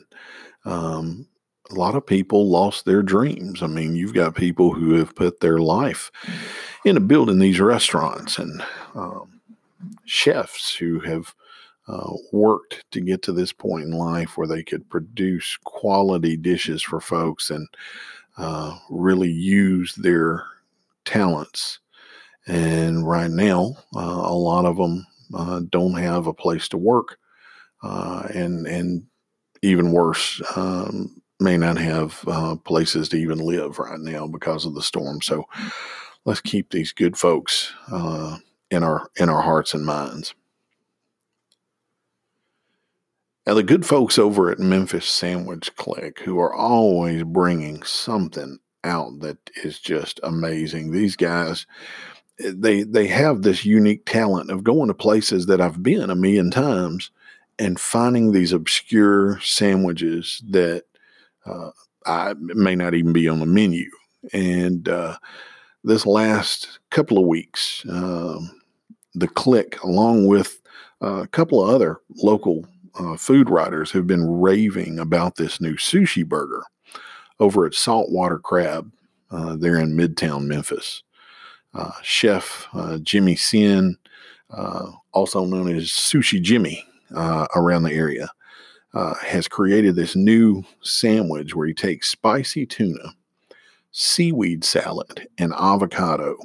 Um, 0.65 1.27
a 1.69 1.75
lot 1.75 1.95
of 1.95 2.05
people 2.05 2.49
lost 2.49 2.85
their 2.85 3.01
dreams. 3.01 3.61
I 3.61 3.67
mean, 3.67 3.95
you've 3.95 4.13
got 4.13 4.35
people 4.35 4.73
who 4.73 4.93
have 4.93 5.15
put 5.15 5.39
their 5.39 5.59
life 5.59 6.11
into 6.85 7.01
building 7.01 7.39
these 7.39 7.59
restaurants 7.59 8.37
and 8.37 8.63
um, 8.95 9.41
chefs 10.05 10.73
who 10.73 10.99
have 11.01 11.33
uh, 11.87 12.13
worked 12.31 12.83
to 12.91 13.01
get 13.01 13.21
to 13.23 13.31
this 13.31 13.53
point 13.53 13.85
in 13.85 13.91
life 13.91 14.37
where 14.37 14.47
they 14.47 14.63
could 14.63 14.89
produce 14.89 15.57
quality 15.63 16.35
dishes 16.35 16.83
for 16.83 16.99
folks 16.99 17.49
and 17.49 17.67
uh, 18.37 18.77
really 18.89 19.31
use 19.31 19.95
their 19.95 20.43
talents. 21.05 21.79
And 22.45 23.07
right 23.07 23.31
now, 23.31 23.75
uh, 23.95 23.99
a 23.99 24.35
lot 24.35 24.65
of 24.65 24.77
them 24.77 25.05
uh, 25.33 25.61
don't 25.69 25.95
have 25.95 26.27
a 26.27 26.33
place 26.33 26.67
to 26.69 26.77
work, 26.77 27.17
uh, 27.83 28.27
and 28.33 28.65
and 28.67 29.03
even 29.61 29.91
worse, 29.91 30.41
um, 30.55 31.21
may 31.39 31.57
not 31.57 31.77
have 31.77 32.23
places 32.63 33.09
to 33.09 33.17
even 33.17 33.39
live 33.39 33.79
right 33.79 33.99
now 33.99 34.27
because 34.27 34.65
of 34.65 34.75
the 34.75 34.81
storm. 34.81 35.21
So 35.21 35.43
let's 36.25 36.39
keep 36.41 36.69
these 36.69 36.93
good 36.93 37.17
folks 37.17 37.73
in 38.71 38.83
our 38.83 39.09
in 39.17 39.27
our 39.29 39.41
hearts 39.41 39.73
and 39.73 39.85
minds. 39.85 40.33
Now, 43.47 43.53
the 43.53 43.63
good 43.63 43.85
folks 43.85 44.19
over 44.19 44.51
at 44.51 44.59
Memphis 44.59 45.05
Sandwich 45.05 45.73
Click, 45.77 46.19
who 46.19 46.37
are 46.37 46.53
always 46.53 47.23
bringing 47.23 47.81
something 47.83 48.59
out 48.83 49.21
that 49.21 49.37
is 49.63 49.79
just 49.79 50.19
amazing. 50.21 50.91
These 50.91 51.15
guys, 51.15 51.65
eh, 52.41 52.51
they 52.53 52.83
they 52.83 53.07
have 53.07 53.43
this 53.43 53.63
unique 53.63 54.05
talent 54.05 54.51
of 54.51 54.65
going 54.65 54.89
to 54.89 54.93
places 54.93 55.45
that 55.45 55.61
I've 55.61 55.81
been 55.81 56.09
a 56.09 56.15
million 56.15 56.51
times 56.51 57.09
and 57.57 57.79
finding 57.79 58.33
these 58.33 58.51
obscure 58.51 59.39
sandwiches 59.39 60.43
that 60.49 60.83
uh, 61.45 61.69
I 62.05 62.33
may 62.37 62.75
not 62.75 62.95
even 62.95 63.13
be 63.13 63.29
on 63.29 63.39
the 63.39 63.45
menu. 63.45 63.89
And 64.33 64.89
uh, 64.89 65.17
this 65.85 66.05
last 66.05 66.79
couple 66.89 67.17
of 67.17 67.25
weeks, 67.25 67.85
um, 67.89 68.59
the 69.13 69.29
Click, 69.29 69.81
along 69.83 70.27
with 70.27 70.59
uh, 71.01 71.21
a 71.21 71.27
couple 71.27 71.63
of 71.63 71.73
other 71.73 72.01
local 72.17 72.65
uh, 72.99 73.17
food 73.17 73.49
writers 73.49 73.91
have 73.91 74.07
been 74.07 74.25
raving 74.25 74.99
about 74.99 75.35
this 75.35 75.61
new 75.61 75.75
sushi 75.75 76.25
burger 76.25 76.63
over 77.39 77.65
at 77.65 77.73
Saltwater 77.73 78.39
Crab 78.39 78.91
uh, 79.31 79.55
there 79.55 79.77
in 79.77 79.95
Midtown 79.95 80.45
Memphis. 80.45 81.03
Uh, 81.73 81.91
chef 82.01 82.67
uh, 82.73 82.97
Jimmy 82.99 83.35
Sin, 83.35 83.97
uh, 84.49 84.91
also 85.11 85.45
known 85.45 85.75
as 85.75 85.89
Sushi 85.89 86.41
Jimmy 86.41 86.83
uh, 87.15 87.45
around 87.55 87.83
the 87.83 87.93
area, 87.93 88.29
has 89.21 89.47
created 89.47 89.95
this 89.95 90.15
new 90.15 90.63
sandwich 90.81 91.53
where 91.53 91.67
he 91.67 91.73
takes 91.73 92.09
spicy 92.09 92.65
tuna, 92.65 93.13
seaweed 93.91 94.63
salad, 94.63 95.27
and 95.37 95.53
avocado 95.53 96.35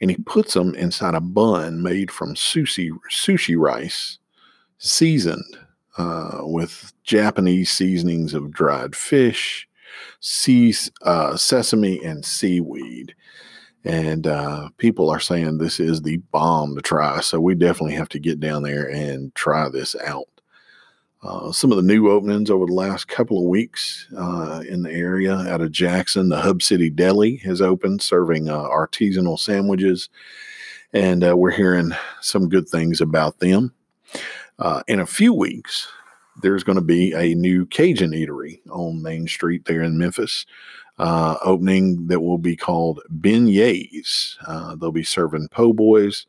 and 0.00 0.10
he 0.10 0.16
puts 0.18 0.54
them 0.54 0.74
inside 0.74 1.14
a 1.14 1.20
bun 1.20 1.82
made 1.82 2.10
from 2.10 2.34
sushi 2.34 2.90
sushi 3.10 3.56
rice 3.58 4.18
seasoned 4.80 5.58
uh, 5.98 6.40
with 6.42 6.92
Japanese 7.04 7.70
seasonings 7.70 8.34
of 8.34 8.50
dried 8.50 8.96
fish, 8.96 9.68
sea, 10.20 10.74
uh, 11.02 11.36
sesame, 11.36 12.02
and 12.02 12.24
seaweed. 12.24 13.14
And 13.84 14.26
uh, 14.26 14.70
people 14.78 15.08
are 15.08 15.20
saying 15.20 15.58
this 15.58 15.80
is 15.80 16.02
the 16.02 16.16
bomb 16.32 16.74
to 16.74 16.82
try. 16.82 17.20
So 17.20 17.40
we 17.40 17.54
definitely 17.54 17.94
have 17.94 18.08
to 18.10 18.18
get 18.18 18.40
down 18.40 18.62
there 18.62 18.90
and 18.90 19.34
try 19.34 19.68
this 19.68 19.94
out. 20.04 20.26
Uh, 21.22 21.52
some 21.52 21.70
of 21.70 21.76
the 21.76 21.82
new 21.82 22.10
openings 22.10 22.50
over 22.50 22.64
the 22.64 22.72
last 22.72 23.08
couple 23.08 23.38
of 23.38 23.44
weeks 23.44 24.06
uh, 24.16 24.62
in 24.66 24.82
the 24.82 24.90
area 24.90 25.34
out 25.34 25.60
of 25.60 25.70
Jackson, 25.70 26.30
the 26.30 26.40
Hub 26.40 26.62
City 26.62 26.88
Deli 26.88 27.36
has 27.38 27.60
opened, 27.60 28.00
serving 28.00 28.48
uh, 28.48 28.62
artisanal 28.62 29.38
sandwiches, 29.38 30.08
and 30.94 31.22
uh, 31.22 31.36
we're 31.36 31.50
hearing 31.50 31.92
some 32.22 32.48
good 32.48 32.66
things 32.68 33.02
about 33.02 33.38
them. 33.38 33.74
Uh, 34.60 34.82
in 34.88 35.00
a 35.00 35.06
few 35.06 35.32
weeks, 35.32 35.88
there's 36.42 36.62
going 36.62 36.76
to 36.76 36.82
be 36.82 37.12
a 37.12 37.34
new 37.34 37.64
Cajun 37.66 38.12
eatery 38.12 38.60
on 38.70 39.02
Main 39.02 39.26
Street 39.26 39.64
there 39.64 39.82
in 39.82 39.96
Memphis, 39.96 40.44
uh, 40.98 41.36
opening 41.42 42.06
that 42.08 42.20
will 42.20 42.38
be 42.38 42.56
called 42.56 43.00
Beignets. 43.20 44.36
Uh, 44.46 44.76
they'll 44.76 44.92
be 44.92 45.02
serving 45.02 45.48
po' 45.48 45.72
boys, 45.72 46.26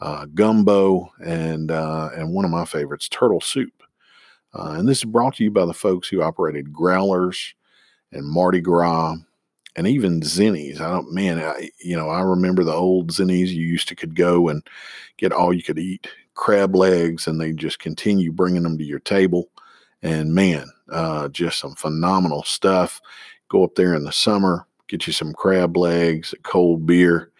uh, 0.00 0.26
gumbo, 0.34 1.12
and 1.24 1.70
uh, 1.70 2.08
and 2.16 2.32
one 2.32 2.46
of 2.46 2.50
my 2.50 2.64
favorites, 2.64 3.08
turtle 3.08 3.40
soup. 3.40 3.82
Uh, 4.54 4.76
and 4.78 4.88
this 4.88 4.98
is 4.98 5.04
brought 5.04 5.36
to 5.36 5.44
you 5.44 5.50
by 5.50 5.66
the 5.66 5.74
folks 5.74 6.08
who 6.08 6.22
operated 6.22 6.72
Growlers 6.72 7.54
and 8.12 8.26
Mardi 8.26 8.60
Gras 8.60 9.16
and 9.76 9.86
even 9.86 10.20
Zinnies. 10.20 10.80
I 10.80 10.88
don't, 10.90 11.12
man, 11.12 11.38
I, 11.38 11.70
you 11.80 11.96
know, 11.96 12.08
I 12.08 12.22
remember 12.22 12.64
the 12.64 12.72
old 12.72 13.10
Zinnies. 13.10 13.48
You 13.48 13.66
used 13.66 13.88
to 13.88 13.96
could 13.96 14.14
go 14.14 14.48
and 14.48 14.66
get 15.16 15.32
all 15.32 15.52
you 15.52 15.62
could 15.62 15.78
eat 15.78 16.08
crab 16.34 16.74
legs, 16.74 17.26
and 17.26 17.40
they 17.40 17.52
just 17.52 17.78
continue 17.78 18.32
bringing 18.32 18.62
them 18.62 18.78
to 18.78 18.84
your 18.84 19.00
table. 19.00 19.48
And 20.02 20.34
man, 20.34 20.66
uh, 20.90 21.28
just 21.28 21.58
some 21.58 21.74
phenomenal 21.74 22.42
stuff. 22.42 23.00
Go 23.48 23.64
up 23.64 23.74
there 23.74 23.94
in 23.94 24.04
the 24.04 24.12
summer, 24.12 24.66
get 24.88 25.06
you 25.06 25.12
some 25.12 25.32
crab 25.32 25.76
legs, 25.76 26.32
a 26.32 26.38
cold 26.38 26.86
beer, 26.86 27.30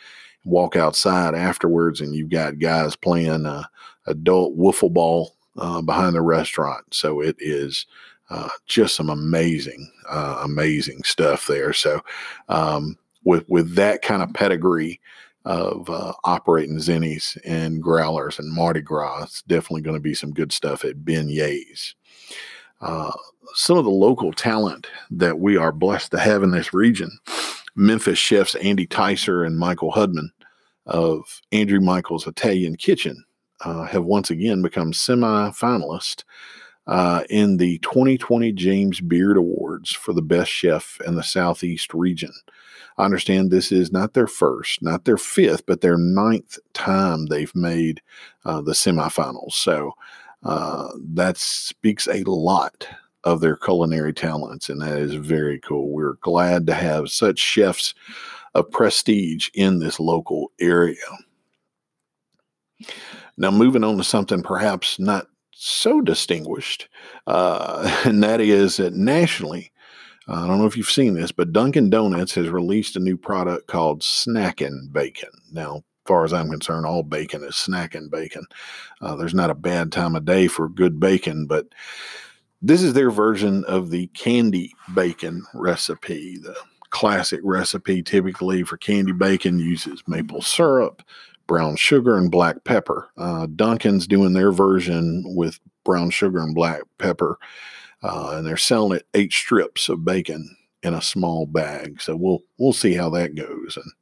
walk 0.45 0.77
outside 0.77 1.35
afterwards, 1.35 2.01
and 2.01 2.15
you've 2.15 2.31
got 2.31 2.59
guys 2.59 2.97
playing 2.97 3.47
uh, 3.47 3.65
adult 4.07 4.57
wiffle 4.57 4.93
ball 4.93 5.35
uh, 5.57 5.83
behind 5.83 6.15
the 6.15 6.23
restaurant. 6.23 6.85
So 6.93 7.21
it 7.21 7.37
is 7.39 7.87
uh, 8.31 8.49
just 8.67 8.97
some 8.97 9.11
amazing, 9.11 9.91
uh, 10.09 10.41
amazing 10.45 11.03
stuff 11.05 11.47
there. 11.47 11.73
So 11.73 12.01
um, 12.49 12.97
with 13.25 13.45
with 13.49 13.75
that 13.75 14.03
kind 14.03 14.23
of 14.23 14.33
pedigree 14.33 15.01
of 15.45 15.91
uh, 15.91 16.13
operating 16.25 16.77
Zinnies 16.77 17.37
and 17.45 17.83
growlers 17.83 18.39
and 18.39 18.53
Mardi 18.53 18.81
Gras, 18.81 19.25
it's 19.25 19.43
definitely 19.43 19.83
going 19.83 19.97
to 19.97 20.01
be 20.01 20.15
some 20.15 20.33
good 20.33 20.53
stuff 20.53 20.85
at 20.85 21.05
Beignets. 21.05 21.95
Uh, 22.81 23.13
some 23.55 23.77
of 23.77 23.85
the 23.85 23.91
local 23.91 24.33
talent 24.33 24.89
that 25.11 25.39
we 25.39 25.57
are 25.57 25.73
blessed 25.73 26.11
to 26.11 26.19
have 26.19 26.43
in 26.43 26.51
this 26.51 26.75
region 26.75 27.11
Memphis 27.77 28.19
chefs 28.19 28.55
Andy 28.57 28.87
Ticer 28.87 29.47
and 29.47 29.59
Michael 29.59 29.93
Hudman 29.93 30.29
of 30.87 31.41
Andrew 31.53 31.81
Michael's 31.81 32.27
Italian 32.27 32.77
Kitchen 32.77 33.25
uh, 33.65 33.85
have 33.85 34.05
once 34.05 34.31
again 34.31 34.63
become 34.63 34.93
semi 34.93 35.51
finalists 35.51 36.25
uh, 36.87 37.25
in 37.31 37.57
the 37.57 37.79
2020 37.79 38.53
James 38.53 39.01
Beard 39.01 39.37
Awards 39.37 39.93
for 39.93 40.13
the 40.13 40.23
best 40.23 40.51
chef 40.51 41.01
in 41.07 41.15
the 41.15 41.23
Southeast 41.23 41.95
region. 41.95 42.33
I 42.97 43.05
understand 43.05 43.51
this 43.51 43.73
is 43.73 43.91
not 43.91 44.15
their 44.15 44.27
first, 44.27 44.83
not 44.83 45.05
their 45.05 45.17
fifth, 45.17 45.67
but 45.67 45.81
their 45.81 45.97
ninth 45.97 46.59
time 46.75 47.27
they've 47.27 47.55
made 47.55 48.01
uh, 48.45 48.61
the 48.61 48.73
semifinals. 48.73 49.53
So 49.53 49.93
uh, 50.45 50.89
that 51.15 51.37
speaks 51.37 52.07
a 52.07 52.23
lot 52.25 52.87
of 53.25 53.41
their 53.41 53.57
culinary 53.57 54.13
talents, 54.13 54.69
and 54.69 54.81
that 54.83 54.99
is 54.99 55.15
very 55.15 55.59
cool. 55.59 55.91
We're 55.91 56.19
glad 56.21 56.67
to 56.67 56.75
have 56.75 57.11
such 57.11 57.39
chefs 57.39 57.95
of 58.55 58.71
prestige 58.71 59.49
in 59.55 59.79
this 59.79 59.99
local 59.99 60.53
area. 60.61 60.97
Now, 63.37 63.51
moving 63.51 63.83
on 63.83 63.97
to 63.97 64.05
something 64.05 64.43
perhaps 64.43 64.99
not 64.99 65.27
so 65.51 66.01
distinguished, 66.01 66.89
uh, 67.27 68.03
and 68.05 68.23
that 68.23 68.41
is 68.41 68.77
that 68.77 68.93
nationally, 68.93 69.73
I 70.27 70.47
don't 70.47 70.59
know 70.59 70.67
if 70.67 70.77
you've 70.77 70.91
seen 70.91 71.15
this, 71.15 71.33
but 71.33 71.53
Dunkin' 71.53 71.91
Donuts 71.91 72.35
has 72.35 72.49
released 72.49 72.97
a 72.97 73.01
new 73.01 73.17
product 73.17 73.67
called 73.67 74.01
Snackin' 74.03 74.93
Bacon. 74.93 75.31
Now, 75.53 75.77
as 75.77 76.09
far 76.09 76.25
as 76.25 76.33
I'm 76.33 76.51
concerned, 76.51 76.87
all 76.87 77.03
bacon 77.03 77.43
is 77.45 77.55
snacking 77.55 78.11
bacon. 78.11 78.47
Uh, 79.01 79.17
there's 79.17 79.35
not 79.35 79.51
a 79.51 79.55
bad 79.55 79.91
time 79.91 80.15
of 80.15 80.27
day 80.27 80.49
for 80.49 80.69
good 80.69 81.01
bacon, 81.01 81.47
but 81.47 81.67
this 82.61 82.83
is 82.83 82.93
their 82.93 83.11
version 83.11 83.65
of 83.65 83.91
the 83.91 84.07
candy 84.09 84.73
bacon 84.95 85.45
recipe. 85.55 86.39
The 86.39 86.57
classic 86.91 87.41
recipe 87.43 88.03
typically 88.03 88.63
for 88.63 88.77
candy 88.77 89.13
bacon 89.13 89.59
uses 89.59 90.03
maple 90.07 90.43
syrup, 90.43 91.03
brown 91.47 91.77
sugar 91.77 92.17
and 92.17 92.31
black 92.31 92.65
pepper. 92.65 93.09
Uh, 93.17 93.47
Dunkin's 93.47 94.07
doing 94.07 94.33
their 94.33 94.53
version 94.53 95.25
with 95.27 95.59
brown 95.85 96.11
sugar 96.11 96.39
and 96.39 96.55
black 96.55 96.83
pepper, 96.99 97.39
uh, 98.05 98.35
and 98.35 98.47
they're 98.47 98.57
selling 98.59 98.99
it 98.99 99.07
eight 99.15 99.33
strips 99.33 99.89
of 99.89 100.05
bacon 100.05 100.55
in 100.83 100.93
a 100.93 101.03
small 101.03 101.47
bag. 101.47 102.01
So 102.03 102.15
we'll 102.15 102.43
we'll 102.59 102.75
see 102.75 102.93
how 102.93 103.09
that 103.11 103.35
goes. 103.35 103.79
And 103.83 103.93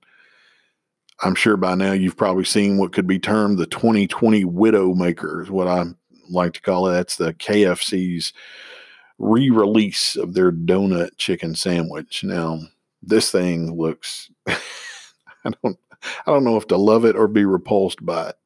I'm 1.22 1.36
sure 1.36 1.56
by 1.56 1.76
now 1.76 1.92
you've 1.92 2.16
probably 2.16 2.44
seen 2.44 2.78
what 2.78 2.92
could 2.92 3.06
be 3.06 3.20
termed 3.20 3.58
the 3.58 3.66
2020 3.66 4.44
Widow 4.44 4.94
Maker, 4.94 5.42
is 5.42 5.50
what 5.50 5.68
I 5.68 5.84
like 6.28 6.54
to 6.54 6.60
call 6.60 6.88
it. 6.88 6.94
That's 6.94 7.16
the 7.16 7.32
KFC's 7.32 8.32
re-release 9.18 10.16
of 10.16 10.34
their 10.34 10.50
donut 10.50 11.16
chicken 11.16 11.54
sandwich. 11.54 12.24
Now 12.24 12.58
this 13.02 13.30
thing 13.30 13.78
looks. 13.78 14.30
I 14.48 15.52
don't 15.62 15.78
I 16.26 16.32
don't 16.32 16.42
know 16.42 16.56
if 16.56 16.66
to 16.68 16.76
love 16.76 17.04
it 17.04 17.14
or 17.14 17.28
be 17.28 17.44
repulsed 17.44 18.04
by 18.04 18.30
it. 18.30 18.36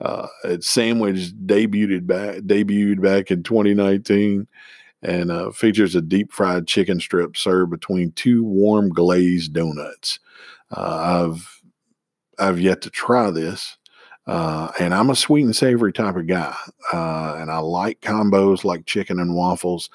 Uh, 0.00 0.28
its 0.44 0.70
sandwich 0.70 1.34
debuted 1.44 2.06
back 2.06 2.36
debuted 2.36 3.02
back 3.02 3.30
in 3.30 3.42
2019 3.42 4.46
and 5.04 5.30
uh, 5.30 5.50
features 5.52 5.94
a 5.94 6.00
deep 6.00 6.32
fried 6.32 6.66
chicken 6.66 6.98
strip 6.98 7.36
served 7.36 7.70
between 7.70 8.12
two 8.12 8.42
warm 8.42 8.88
glazed 8.88 9.52
donuts. 9.52 10.18
Uh, 10.70 11.28
I've 11.30 11.62
I've 12.38 12.60
yet 12.60 12.80
to 12.82 12.90
try 12.90 13.30
this, 13.30 13.76
uh, 14.26 14.72
and 14.80 14.92
I'm 14.92 15.10
a 15.10 15.16
sweet 15.16 15.44
and 15.44 15.54
savory 15.54 15.92
type 15.92 16.16
of 16.16 16.26
guy, 16.26 16.56
uh, 16.92 17.36
and 17.38 17.50
I 17.50 17.58
like 17.58 18.00
combos 18.00 18.64
like 18.64 18.86
chicken 18.86 19.20
and 19.20 19.36
waffles. 19.36 19.90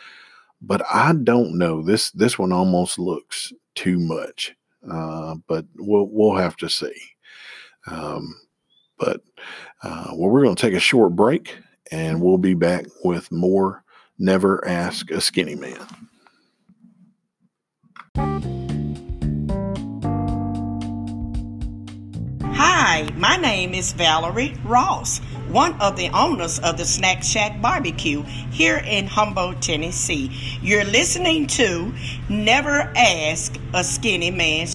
But 0.62 0.82
I 0.94 1.14
don't 1.14 1.58
know 1.58 1.82
this. 1.82 2.12
This 2.12 2.38
one 2.38 2.52
almost 2.52 3.00
looks 3.00 3.52
too 3.76 3.98
much. 4.00 4.56
Uh, 4.90 5.36
but 5.48 5.66
we'll 5.78 6.08
we'll 6.12 6.36
have 6.36 6.56
to 6.58 6.70
see. 6.70 6.94
Um, 7.88 8.36
but 8.98 9.22
uh, 9.84 10.12
well, 10.14 10.30
we're 10.30 10.44
going 10.44 10.56
to 10.56 10.62
take 10.62 10.74
a 10.74 10.80
short 10.80 11.16
break, 11.16 11.58
and 11.92 12.22
we'll 12.22 12.38
be 12.38 12.54
back 12.54 12.86
with 13.04 13.32
more. 13.32 13.84
Never 14.22 14.68
ask 14.68 15.10
a 15.12 15.22
skinny 15.22 15.56
man. 15.56 15.80
Hi, 22.44 23.08
my 23.16 23.38
name 23.38 23.74
is 23.74 23.94
Valerie 23.94 24.58
Ross, 24.66 25.20
one 25.48 25.80
of 25.80 25.96
the 25.96 26.10
owners 26.10 26.60
of 26.60 26.76
the 26.76 26.84
Snack 26.84 27.24
Shack 27.24 27.62
Barbecue 27.62 28.24
here 28.52 28.84
in 28.86 29.08
Humboldt, 29.08 29.62
Tennessee. 29.62 30.30
You're 30.62 30.84
listening 30.84 31.48
to 31.48 31.94
Never 32.28 32.92
Ask 32.98 33.58
a 33.74 33.86
Skinny 33.86 34.32
Man. 34.32 34.68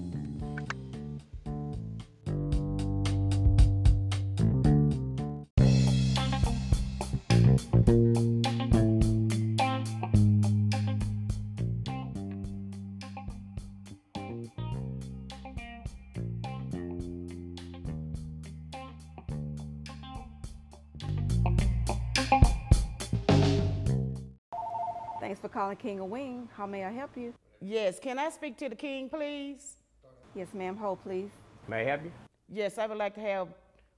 Thanks 25.24 25.40
for 25.40 25.48
calling 25.48 25.78
King 25.78 26.00
of 26.00 26.10
Wing. 26.10 26.50
How 26.54 26.66
may 26.66 26.84
I 26.84 26.90
help 26.90 27.16
you? 27.16 27.32
Yes, 27.58 27.98
can 27.98 28.18
I 28.18 28.28
speak 28.28 28.58
to 28.58 28.68
the 28.68 28.74
king, 28.74 29.08
please? 29.08 29.78
Yes, 30.34 30.52
ma'am. 30.52 30.76
Hold, 30.76 31.02
please. 31.02 31.30
May 31.66 31.80
I 31.80 31.84
help 31.84 32.04
you? 32.04 32.12
Yes, 32.46 32.76
I 32.76 32.86
would 32.86 32.98
like 32.98 33.14
to 33.14 33.22
have 33.22 33.48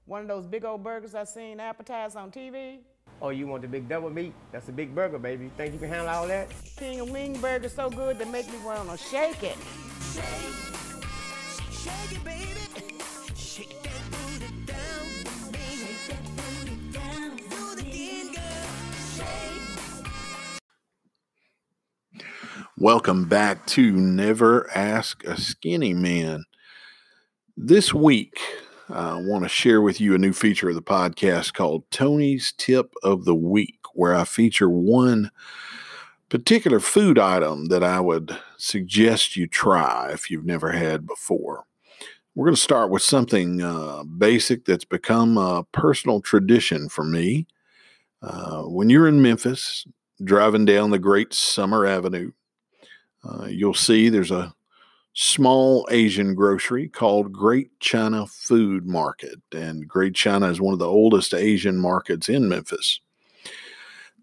one 0.05 0.21
of 0.21 0.29
those 0.29 0.45
big 0.45 0.63
old 0.63 0.85
burgers 0.85 1.15
I've 1.15 1.27
seen 1.27 1.59
advertised 1.59 2.15
on 2.15 2.31
TV. 2.31 2.77
Oh, 3.21 3.27
you 3.27 3.45
want 3.45 3.61
the 3.61 3.67
big 3.67 3.89
double 3.89 4.09
meat? 4.09 4.33
That's 4.53 4.69
a 4.69 4.71
big 4.71 4.95
burger, 4.95 5.19
baby. 5.19 5.43
You 5.43 5.51
think 5.57 5.73
you 5.73 5.79
can 5.79 5.89
handle 5.89 6.07
all 6.07 6.27
that? 6.27 6.47
King 6.77 7.01
of 7.01 7.09
Wing 7.09 7.37
burger 7.41 7.67
so 7.67 7.89
good 7.89 8.17
they 8.19 8.23
make 8.23 8.49
me 8.49 8.59
want 8.63 8.89
to 8.89 8.97
shake 8.97 9.43
it. 9.43 9.57
Welcome 22.79 23.25
back 23.25 23.65
to 23.67 23.91
Never 23.91 24.69
Ask 24.69 25.23
a 25.23 25.35
Skinny 25.35 25.95
Man. 25.95 26.43
This 27.57 27.91
week, 27.91 28.39
I 28.87 29.15
want 29.15 29.45
to 29.45 29.49
share 29.49 29.81
with 29.81 29.99
you 29.99 30.13
a 30.13 30.19
new 30.19 30.31
feature 30.31 30.69
of 30.69 30.75
the 30.75 30.83
podcast 30.83 31.55
called 31.55 31.89
Tony's 31.89 32.53
Tip 32.55 32.93
of 33.01 33.25
the 33.25 33.33
Week, 33.33 33.79
where 33.95 34.13
I 34.13 34.25
feature 34.25 34.69
one 34.69 35.31
particular 36.29 36.79
food 36.79 37.17
item 37.17 37.69
that 37.69 37.83
I 37.83 37.99
would 37.99 38.37
suggest 38.57 39.35
you 39.35 39.47
try 39.47 40.11
if 40.11 40.29
you've 40.29 40.45
never 40.45 40.71
had 40.71 41.07
before. 41.07 41.63
We're 42.35 42.45
going 42.45 42.55
to 42.55 42.61
start 42.61 42.91
with 42.91 43.01
something 43.01 43.59
uh, 43.59 44.03
basic 44.03 44.65
that's 44.65 44.85
become 44.85 45.39
a 45.39 45.63
personal 45.71 46.21
tradition 46.21 46.89
for 46.89 47.03
me. 47.03 47.47
Uh, 48.21 48.65
when 48.65 48.91
you're 48.91 49.07
in 49.07 49.23
Memphis, 49.23 49.87
driving 50.23 50.65
down 50.65 50.91
the 50.91 50.99
great 50.99 51.33
Summer 51.33 51.83
Avenue, 51.83 52.33
uh, 53.27 53.45
you'll 53.45 53.73
see 53.73 54.09
there's 54.09 54.31
a 54.31 54.53
small 55.13 55.87
Asian 55.89 56.35
grocery 56.35 56.87
called 56.87 57.31
Great 57.31 57.77
China 57.79 58.27
Food 58.27 58.85
Market. 58.85 59.39
And 59.51 59.87
Great 59.87 60.13
China 60.13 60.47
is 60.47 60.61
one 60.61 60.73
of 60.73 60.79
the 60.79 60.87
oldest 60.87 61.33
Asian 61.33 61.77
markets 61.77 62.29
in 62.29 62.47
Memphis. 62.47 63.01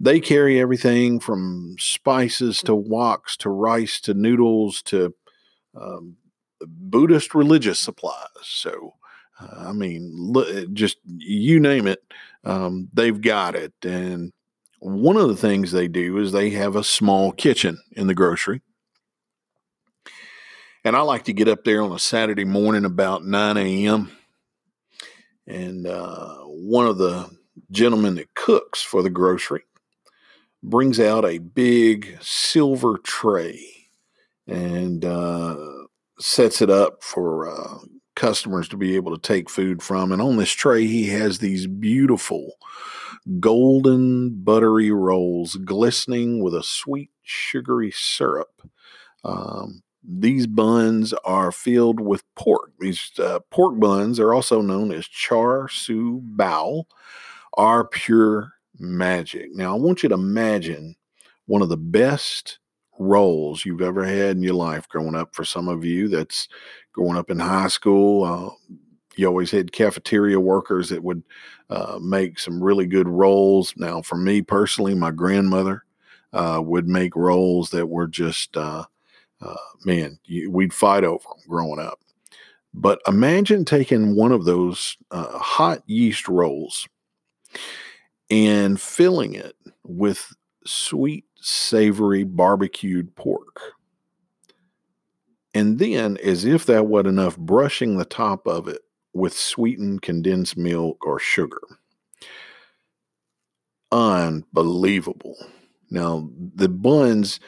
They 0.01 0.21
carry 0.21 0.61
everything 0.61 1.21
from 1.21 1.77
spices 1.79 2.61
to 2.62 2.73
woks 2.73 3.37
to 3.38 3.51
rice 3.51 4.01
to 4.03 4.14
noodles 4.14 4.83
to 4.83 5.14
um, 5.75 6.17
Buddhist 6.67 7.35
religious 7.35 7.79
supplies. 7.79 8.27
So, 8.43 8.95
uh, 9.40 9.69
I 9.69 9.73
mean, 9.73 10.33
just 10.73 10.99
you 11.05 11.61
name 11.61 11.87
it, 11.87 12.03
um, 12.45 12.88
they've 12.93 13.21
got 13.21 13.55
it. 13.55 13.73
And 13.85 14.33
one 14.81 15.17
of 15.17 15.29
the 15.29 15.37
things 15.37 15.73
they 15.73 15.88
do 15.88 16.19
is 16.19 16.33
they 16.33 16.51
have 16.51 16.77
a 16.77 16.85
small 16.85 17.33
kitchen 17.33 17.81
in 17.93 18.07
the 18.07 18.14
grocery. 18.14 18.62
And 20.85 20.94
I 20.94 21.01
like 21.01 21.25
to 21.25 21.33
get 21.33 21.49
up 21.49 21.64
there 21.64 21.81
on 21.81 21.92
a 21.92 21.99
Saturday 21.99 22.44
morning 22.44 22.85
about 22.85 23.25
9 23.25 23.57
a.m. 23.57 24.12
And 25.47 25.87
uh, 25.87 26.37
one 26.40 26.87
of 26.87 26.99
the 26.99 27.31
gentlemen 27.70 28.16
that 28.16 28.35
cooks 28.35 28.83
for 28.83 29.03
the 29.03 29.09
grocery 29.09 29.62
brings 30.62 31.01
out 31.01 31.25
a 31.25 31.38
big 31.38 32.18
silver 32.20 32.99
tray 32.99 33.88
and 34.47 35.07
uh, 35.07 35.57
sets 36.18 36.61
it 36.61 36.68
up 36.68 37.03
for 37.03 37.49
uh, 37.49 37.79
customers 38.14 38.68
to 38.68 38.77
be 38.77 38.94
able 38.94 39.16
to 39.16 39.23
take 39.23 39.49
food 39.49 39.83
from. 39.83 40.12
And 40.12 40.20
on 40.20 40.37
this 40.37 40.53
tray, 40.53 40.87
he 40.87 41.09
has 41.09 41.38
these 41.38 41.66
beautiful 41.66 42.57
golden 43.40 44.42
buttery 44.44 44.90
rolls 44.90 45.57
glistening 45.57 46.42
with 46.42 46.55
a 46.55 46.62
sweet 46.62 47.11
sugary 47.23 47.90
syrup. 47.90 48.61
Um, 49.25 49.83
these 50.07 50.47
buns 50.47 51.12
are 51.25 51.51
filled 51.51 52.01
with 52.01 52.23
pork. 52.35 52.73
These 52.79 53.12
uh, 53.19 53.40
pork 53.51 53.79
buns 53.79 54.21
are 54.21 54.35
also 54.35 54.61
known 54.61 54.93
as 54.93 55.07
char 55.07 55.69
siu 55.69 56.23
bao, 56.37 56.85
are 57.57 57.87
pure 57.87 58.53
magic. 58.79 59.55
Now, 59.55 59.75
I 59.75 59.79
want 59.79 60.03
you 60.03 60.09
to 60.11 60.14
imagine 60.14 60.97
one 61.47 61.62
of 61.62 61.69
the 61.69 61.77
best 61.77 62.59
rolls 62.99 63.64
you've 63.64 63.83
ever 63.83 64.05
had 64.05 64.37
in 64.37 64.43
your 64.43 64.55
life 64.55 64.88
growing 64.88 65.14
up. 65.14 65.35
For 65.35 65.45
some 65.45 65.69
of 65.69 65.85
you 65.85 66.09
that's 66.09 66.49
growing 66.93 67.17
up 67.17 67.31
in 67.31 67.38
high 67.38 67.69
school, 67.69 68.25
uh, 68.25 68.75
you 69.17 69.27
always 69.27 69.51
had 69.51 69.73
cafeteria 69.73 70.40
workers 70.40 70.88
that 70.88 71.03
would 71.03 71.23
uh, 71.71 71.99
make 72.03 72.38
some 72.38 72.62
really 72.62 72.87
good 72.87 73.09
rolls. 73.09 73.75
Now, 73.77 74.03
for 74.03 74.17
me 74.17 74.43
personally, 74.43 74.95
my 74.95 75.11
grandmother 75.11 75.85
uh, 76.33 76.61
would 76.62 76.88
make 76.88 77.14
rolls 77.17 77.71
that 77.71 77.87
were 77.87 78.09
just, 78.09 78.57
uh, 78.57 78.85
man, 79.85 80.18
you, 80.24 80.50
we'd 80.50 80.72
fight 80.72 81.04
over 81.04 81.22
them 81.22 81.48
growing 81.48 81.80
up. 81.80 82.00
But 82.72 83.00
imagine 83.07 83.64
taking 83.64 84.16
one 84.16 84.33
of 84.33 84.44
those 84.44 84.96
uh, 85.11 85.38
hot 85.38 85.83
yeast 85.87 86.28
rolls 86.28 86.88
and 88.30 88.80
filling 88.80 89.35
it 89.35 89.54
with 89.85 90.35
sweet, 90.66 91.24
savory 91.37 92.24
barbecued 92.24 93.14
pork. 93.14 93.61
And 95.54 95.78
then, 95.78 96.16
as 96.16 96.44
if 96.44 96.66
that 96.66 96.87
wasn't 96.87 97.11
enough, 97.11 97.37
brushing 97.37 97.96
the 97.96 98.04
top 98.04 98.46
of 98.48 98.66
it 98.66 98.83
with 99.12 99.33
sweetened 99.33 100.02
condensed 100.02 100.57
milk 100.57 101.07
or 101.07 101.20
sugar. 101.20 101.61
Unbelievable. 103.92 105.37
Now, 105.90 106.28
the 106.57 106.68
buns 106.68 107.38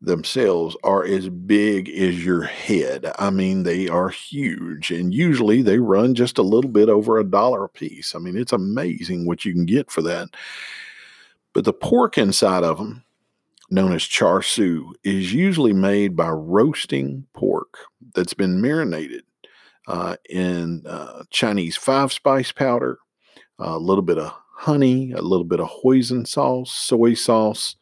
themselves 0.00 0.76
are 0.82 1.04
as 1.04 1.28
big 1.28 1.88
as 1.90 2.24
your 2.24 2.42
head. 2.42 3.12
I 3.18 3.30
mean, 3.30 3.64
they 3.64 3.88
are 3.88 4.08
huge, 4.08 4.90
and 4.90 5.12
usually 5.12 5.62
they 5.62 5.78
run 5.78 6.14
just 6.14 6.38
a 6.38 6.42
little 6.42 6.70
bit 6.70 6.88
over 6.88 7.18
a 7.18 7.24
dollar 7.24 7.64
a 7.64 7.68
piece. 7.68 8.14
I 8.14 8.18
mean, 8.18 8.36
it's 8.36 8.52
amazing 8.52 9.26
what 9.26 9.44
you 9.44 9.52
can 9.52 9.66
get 9.66 9.90
for 9.90 10.02
that. 10.02 10.28
But 11.52 11.64
the 11.64 11.72
pork 11.72 12.16
inside 12.16 12.64
of 12.64 12.78
them, 12.78 13.04
known 13.70 13.92
as 13.92 14.04
char 14.04 14.42
siu, 14.42 14.94
is 15.04 15.34
usually 15.34 15.72
made 15.72 16.16
by 16.16 16.28
roasting 16.30 17.26
pork 17.34 17.78
that's 18.14 18.34
been 18.34 18.60
marinated 18.60 19.24
uh, 19.86 20.16
in 20.28 20.82
uh, 20.86 21.24
Chinese 21.30 21.76
five 21.76 22.12
spice 22.12 22.52
powder, 22.52 22.98
a 23.58 23.78
little 23.78 24.02
bit 24.02 24.18
of 24.18 24.32
honey, 24.54 25.12
a 25.12 25.22
little 25.22 25.44
bit 25.44 25.60
of 25.60 25.68
hoisin 25.68 26.26
sauce, 26.26 26.70
soy 26.70 27.14
sauce, 27.14 27.76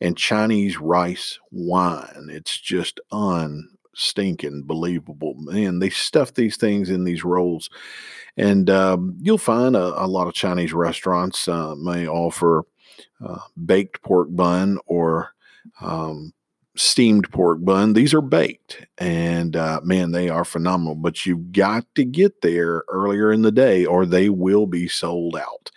and 0.00 0.16
Chinese 0.16 0.78
rice 0.78 1.38
wine. 1.50 2.28
It's 2.30 2.58
just 2.58 3.00
unstinking 3.12 4.64
believable. 4.64 5.34
Man, 5.34 5.78
they 5.78 5.90
stuff 5.90 6.34
these 6.34 6.56
things 6.56 6.90
in 6.90 7.04
these 7.04 7.24
rolls. 7.24 7.70
And 8.36 8.70
um, 8.70 9.16
you'll 9.20 9.38
find 9.38 9.76
a, 9.76 10.04
a, 10.04 10.06
lot 10.06 10.28
of 10.28 10.34
Chinese 10.34 10.72
restaurants 10.72 11.48
uh, 11.48 11.74
may 11.74 12.06
offer 12.06 12.64
uh, 13.24 13.40
baked 13.64 14.02
pork 14.02 14.28
bun 14.30 14.78
or 14.86 15.34
um, 15.80 16.32
steamed 16.76 17.30
pork 17.30 17.62
bun. 17.62 17.92
These 17.92 18.14
are 18.14 18.22
baked, 18.22 18.86
and 18.98 19.56
uh, 19.56 19.80
man, 19.82 20.12
they 20.12 20.28
are 20.28 20.44
phenomenal. 20.44 20.94
But 20.94 21.26
you've 21.26 21.52
got 21.52 21.84
to 21.96 22.04
get 22.04 22.40
there 22.40 22.84
earlier 22.88 23.32
in 23.32 23.42
the 23.42 23.52
day, 23.52 23.84
or 23.84 24.06
they 24.06 24.28
will 24.28 24.66
be 24.66 24.88
sold 24.88 25.36
out. 25.36 25.70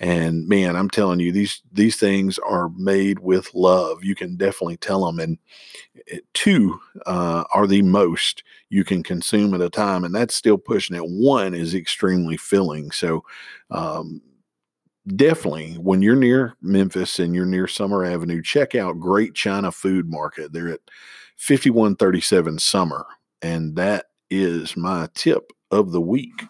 And 0.00 0.48
man, 0.48 0.76
I'm 0.76 0.90
telling 0.90 1.20
you, 1.20 1.30
these 1.32 1.62
these 1.72 1.96
things 1.96 2.38
are 2.38 2.68
made 2.70 3.20
with 3.20 3.54
love. 3.54 4.02
You 4.02 4.14
can 4.14 4.36
definitely 4.36 4.76
tell 4.76 5.04
them. 5.04 5.18
And 5.18 5.38
two 6.32 6.80
uh, 7.06 7.44
are 7.54 7.66
the 7.66 7.82
most 7.82 8.42
you 8.70 8.84
can 8.84 9.02
consume 9.02 9.54
at 9.54 9.60
a 9.60 9.70
time, 9.70 10.04
and 10.04 10.14
that's 10.14 10.34
still 10.34 10.58
pushing 10.58 10.96
it. 10.96 11.04
One 11.04 11.54
is 11.54 11.74
extremely 11.74 12.36
filling. 12.36 12.90
So. 12.90 13.24
Um, 13.70 14.20
definitely 15.16 15.74
when 15.74 16.00
you're 16.00 16.16
near 16.16 16.54
Memphis 16.62 17.18
and 17.18 17.34
you're 17.34 17.44
near 17.44 17.68
Summer 17.68 18.06
Avenue, 18.06 18.40
check 18.40 18.74
out 18.74 18.98
Great 18.98 19.34
China 19.34 19.70
Food 19.70 20.08
Market. 20.08 20.50
They're 20.52 20.70
at 20.70 20.80
5137 21.36 22.58
Summer, 22.58 23.04
and 23.42 23.76
that 23.76 24.06
is 24.30 24.76
my 24.76 25.08
tip 25.14 25.52
of 25.70 25.92
the 25.92 26.00
week. 26.00 26.44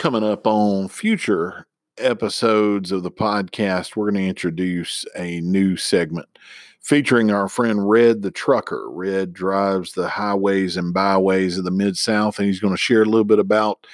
Coming 0.00 0.24
up 0.24 0.46
on 0.46 0.88
future 0.88 1.66
episodes 1.98 2.90
of 2.90 3.02
the 3.02 3.10
podcast, 3.10 3.96
we're 3.96 4.10
going 4.10 4.22
to 4.22 4.28
introduce 4.30 5.04
a 5.14 5.42
new 5.42 5.76
segment 5.76 6.38
featuring 6.80 7.30
our 7.30 7.50
friend 7.50 7.86
Red 7.86 8.22
the 8.22 8.30
Trucker. 8.30 8.90
Red 8.90 9.34
drives 9.34 9.92
the 9.92 10.08
highways 10.08 10.78
and 10.78 10.94
byways 10.94 11.58
of 11.58 11.64
the 11.64 11.70
Mid 11.70 11.98
South, 11.98 12.38
and 12.38 12.46
he's 12.46 12.60
going 12.60 12.72
to 12.72 12.78
share 12.78 13.02
a 13.02 13.04
little 13.04 13.26
bit 13.26 13.38
about 13.38 13.86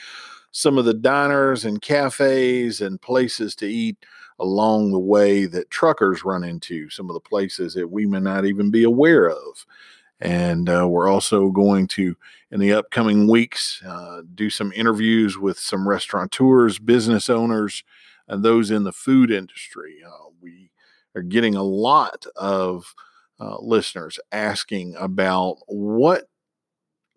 some 0.53 0.79
of 0.79 0.85
the 0.85 0.95
diners 0.95 1.65
and 1.65 1.83
cafes 1.83 2.81
and 2.81 3.03
places 3.03 3.57
to 3.57 3.67
eat 3.67 3.97
along 4.39 4.93
the 4.93 5.01
way 5.01 5.45
that 5.47 5.71
truckers 5.71 6.25
run 6.25 6.45
into, 6.45 6.89
some 6.89 7.11
of 7.11 7.15
the 7.15 7.21
places 7.21 7.75
that 7.75 7.91
we 7.91 8.07
may 8.07 8.21
not 8.21 8.47
even 8.47 8.71
be 8.71 8.85
aware 8.85 9.29
of. 9.29 9.67
And 10.21 10.69
uh, 10.69 10.89
we're 10.89 11.09
also 11.09 11.51
going 11.51 11.89
to, 11.89 12.17
in 12.51 12.61
the 12.61 12.73
upcoming 12.73 13.29
weeks, 13.29 13.83
uh, 13.87 14.23
do 14.35 14.49
some 14.49 14.73
interviews 14.73 15.37
with 15.37 15.59
some 15.59 15.87
restaurateurs, 15.87 16.79
business 16.79 17.29
owners, 17.29 17.85
and 18.29 18.43
those 18.43 18.71
in 18.71 18.85
the 18.85 18.93
food 18.93 19.31
industry. 19.31 19.99
Uh, 20.07 20.31
we 20.41 20.71
are 21.15 21.23
getting 21.23 21.55
a 21.55 21.63
lot 21.63 22.27
of 22.37 22.95
uh, 23.39 23.59
listeners 23.61 24.19
asking 24.33 24.95
about 24.97 25.59
what 25.67 26.25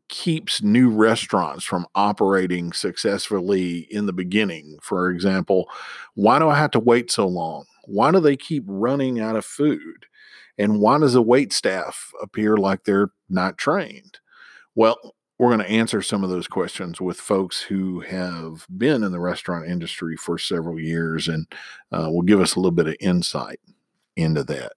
keeps 0.10 0.64
new 0.64 0.90
restaurants 0.90 1.64
from 1.64 1.86
operating 1.94 2.74
successfully 2.74 3.88
in 3.92 4.08
the 4.08 4.14
beginning. 4.14 4.78
For 4.82 5.12
example, 5.12 5.70
why 6.16 6.40
do 6.40 6.50
I 6.50 6.58
have 6.58 6.72
to 6.72 6.80
wait 6.80 7.12
so 7.12 7.28
long? 7.28 7.66
Why 7.86 8.12
do 8.12 8.20
they 8.20 8.36
keep 8.36 8.64
running 8.66 9.20
out 9.20 9.36
of 9.36 9.46
food? 9.46 10.06
And 10.60 10.80
why 10.80 11.00
does 11.00 11.14
the 11.14 11.22
wait 11.22 11.54
staff 11.54 12.12
appear 12.22 12.58
like 12.58 12.84
they're 12.84 13.12
not 13.30 13.58
trained? 13.58 14.20
Well, 14.76 15.16
we're 15.40 15.56
going 15.56 15.66
to 15.66 15.72
answer 15.72 16.02
some 16.02 16.24
of 16.24 16.30
those 16.30 16.48
questions 16.48 17.00
with 17.00 17.18
folks 17.18 17.62
who 17.62 18.02
have 18.02 18.68
been 18.78 19.04
in 19.04 19.14
the 19.14 19.22
restaurant 19.22 19.70
industry 19.70 20.18
for 20.18 20.38
several 20.38 20.78
years 20.78 21.30
and 21.30 21.48
uh, 21.94 22.10
will 22.12 22.24
give 22.24 22.42
us 22.42 22.56
a 22.56 22.60
little 22.60 22.72
bit 22.72 22.88
of 22.88 22.96
insight 23.00 23.62
into 24.18 24.44
that. 24.44 24.74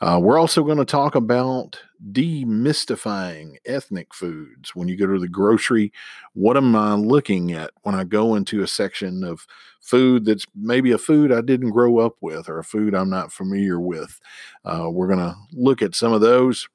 Uh, 0.00 0.18
we're 0.22 0.38
also 0.38 0.62
going 0.62 0.78
to 0.78 0.84
talk 0.84 1.14
about 1.14 1.80
demystifying 2.12 3.56
ethnic 3.66 4.14
foods. 4.14 4.74
When 4.74 4.88
you 4.88 4.96
go 4.96 5.06
to 5.06 5.18
the 5.18 5.28
grocery, 5.28 5.92
what 6.32 6.56
am 6.56 6.74
I 6.74 6.94
looking 6.94 7.52
at 7.52 7.70
when 7.82 7.94
I 7.94 8.04
go 8.04 8.34
into 8.34 8.62
a 8.62 8.68
section 8.68 9.22
of 9.24 9.46
food 9.80 10.24
that's 10.24 10.46
maybe 10.54 10.92
a 10.92 10.98
food 10.98 11.32
I 11.32 11.40
didn't 11.40 11.70
grow 11.70 11.98
up 11.98 12.16
with 12.20 12.48
or 12.48 12.58
a 12.58 12.64
food 12.64 12.94
I'm 12.94 13.10
not 13.10 13.32
familiar 13.32 13.80
with? 13.80 14.18
Uh, 14.64 14.88
we're 14.90 15.08
going 15.08 15.18
to 15.18 15.36
look 15.52 15.82
at 15.82 15.94
some 15.94 16.12
of 16.12 16.20
those 16.20 16.68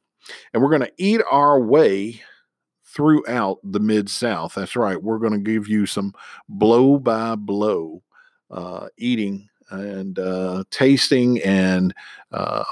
and 0.53 0.61
we're 0.61 0.69
going 0.69 0.81
to 0.81 0.93
eat 0.97 1.21
our 1.31 1.59
way 1.59 2.21
throughout 2.83 3.59
the 3.63 3.79
Mid 3.79 4.09
South. 4.09 4.55
That's 4.55 4.75
right. 4.75 5.01
We're 5.01 5.19
going 5.19 5.33
to 5.33 5.39
give 5.39 5.67
you 5.67 5.85
some 5.85 6.13
blow 6.47 6.97
by 6.97 7.35
blow 7.35 8.01
uh, 8.51 8.87
eating 8.97 9.49
and 9.69 10.17
uh, 10.19 10.63
tasting 10.69 11.41
and 11.41 11.93
uh, 12.31 12.63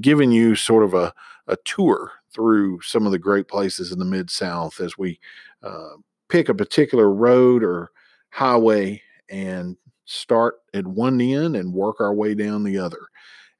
giving 0.00 0.32
you 0.32 0.54
sort 0.54 0.84
of 0.84 0.94
a, 0.94 1.12
a 1.46 1.56
tour 1.64 2.12
through 2.32 2.80
some 2.82 3.06
of 3.06 3.12
the 3.12 3.18
great 3.18 3.48
places 3.48 3.92
in 3.92 3.98
the 3.98 4.04
Mid 4.04 4.30
South 4.30 4.80
as 4.80 4.98
we 4.98 5.20
uh, 5.62 5.90
pick 6.28 6.48
a 6.48 6.54
particular 6.54 7.12
road 7.12 7.62
or 7.62 7.90
highway 8.30 9.00
and 9.30 9.76
start 10.04 10.56
at 10.74 10.86
one 10.86 11.20
end 11.20 11.56
and 11.56 11.72
work 11.72 12.00
our 12.00 12.12
way 12.12 12.34
down 12.34 12.64
the 12.64 12.78
other. 12.78 13.08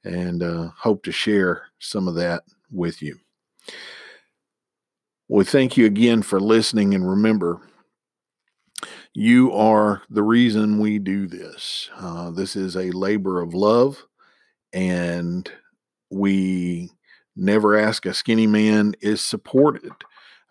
And 0.03 0.43
uh, 0.43 0.69
hope 0.77 1.03
to 1.03 1.11
share 1.11 1.63
some 1.79 2.07
of 2.07 2.15
that 2.15 2.43
with 2.71 3.01
you. 3.01 3.17
We 5.27 5.43
thank 5.43 5.77
you 5.77 5.85
again 5.85 6.21
for 6.21 6.39
listening. 6.39 6.93
And 6.93 7.09
remember, 7.09 7.61
you 9.13 9.51
are 9.53 10.03
the 10.09 10.21
reason 10.21 10.77
we 10.77 10.99
do 10.99 11.25
this. 11.25 11.89
Uh, 11.97 12.29
this 12.29 12.55
is 12.55 12.75
a 12.75 12.91
labor 12.91 13.41
of 13.41 13.53
love, 13.53 14.05
and 14.73 15.49
we 16.09 16.89
never 17.35 17.77
ask 17.77 18.05
a 18.05 18.13
skinny 18.13 18.47
man 18.47 18.95
is 19.01 19.21
supported 19.21 19.91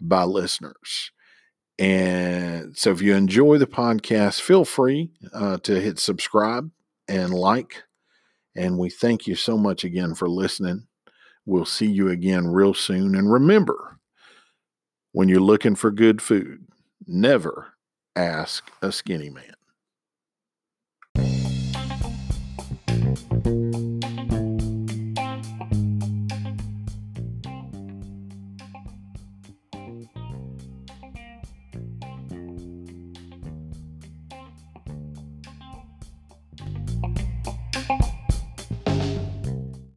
by 0.00 0.24
listeners. 0.24 1.10
And 1.78 2.76
so, 2.76 2.90
if 2.90 3.02
you 3.02 3.14
enjoy 3.14 3.58
the 3.58 3.66
podcast, 3.66 4.40
feel 4.40 4.64
free 4.64 5.10
uh, 5.32 5.58
to 5.58 5.80
hit 5.80 5.98
subscribe 5.98 6.70
and 7.08 7.34
like. 7.34 7.82
And 8.56 8.78
we 8.78 8.90
thank 8.90 9.26
you 9.26 9.34
so 9.34 9.58
much 9.58 9.82
again 9.82 10.14
for 10.14 10.28
listening. 10.28 10.86
We'll 11.46 11.64
see 11.64 11.86
you 11.86 12.08
again 12.08 12.46
real 12.46 12.74
soon. 12.74 13.16
And 13.16 13.30
remember, 13.30 13.98
when 15.12 15.28
you're 15.28 15.40
looking 15.40 15.74
for 15.74 15.90
good 15.90 16.22
food, 16.22 16.64
never 17.06 17.74
ask 18.14 18.70
a 18.80 18.92
skinny 18.92 19.30
man. 19.30 19.54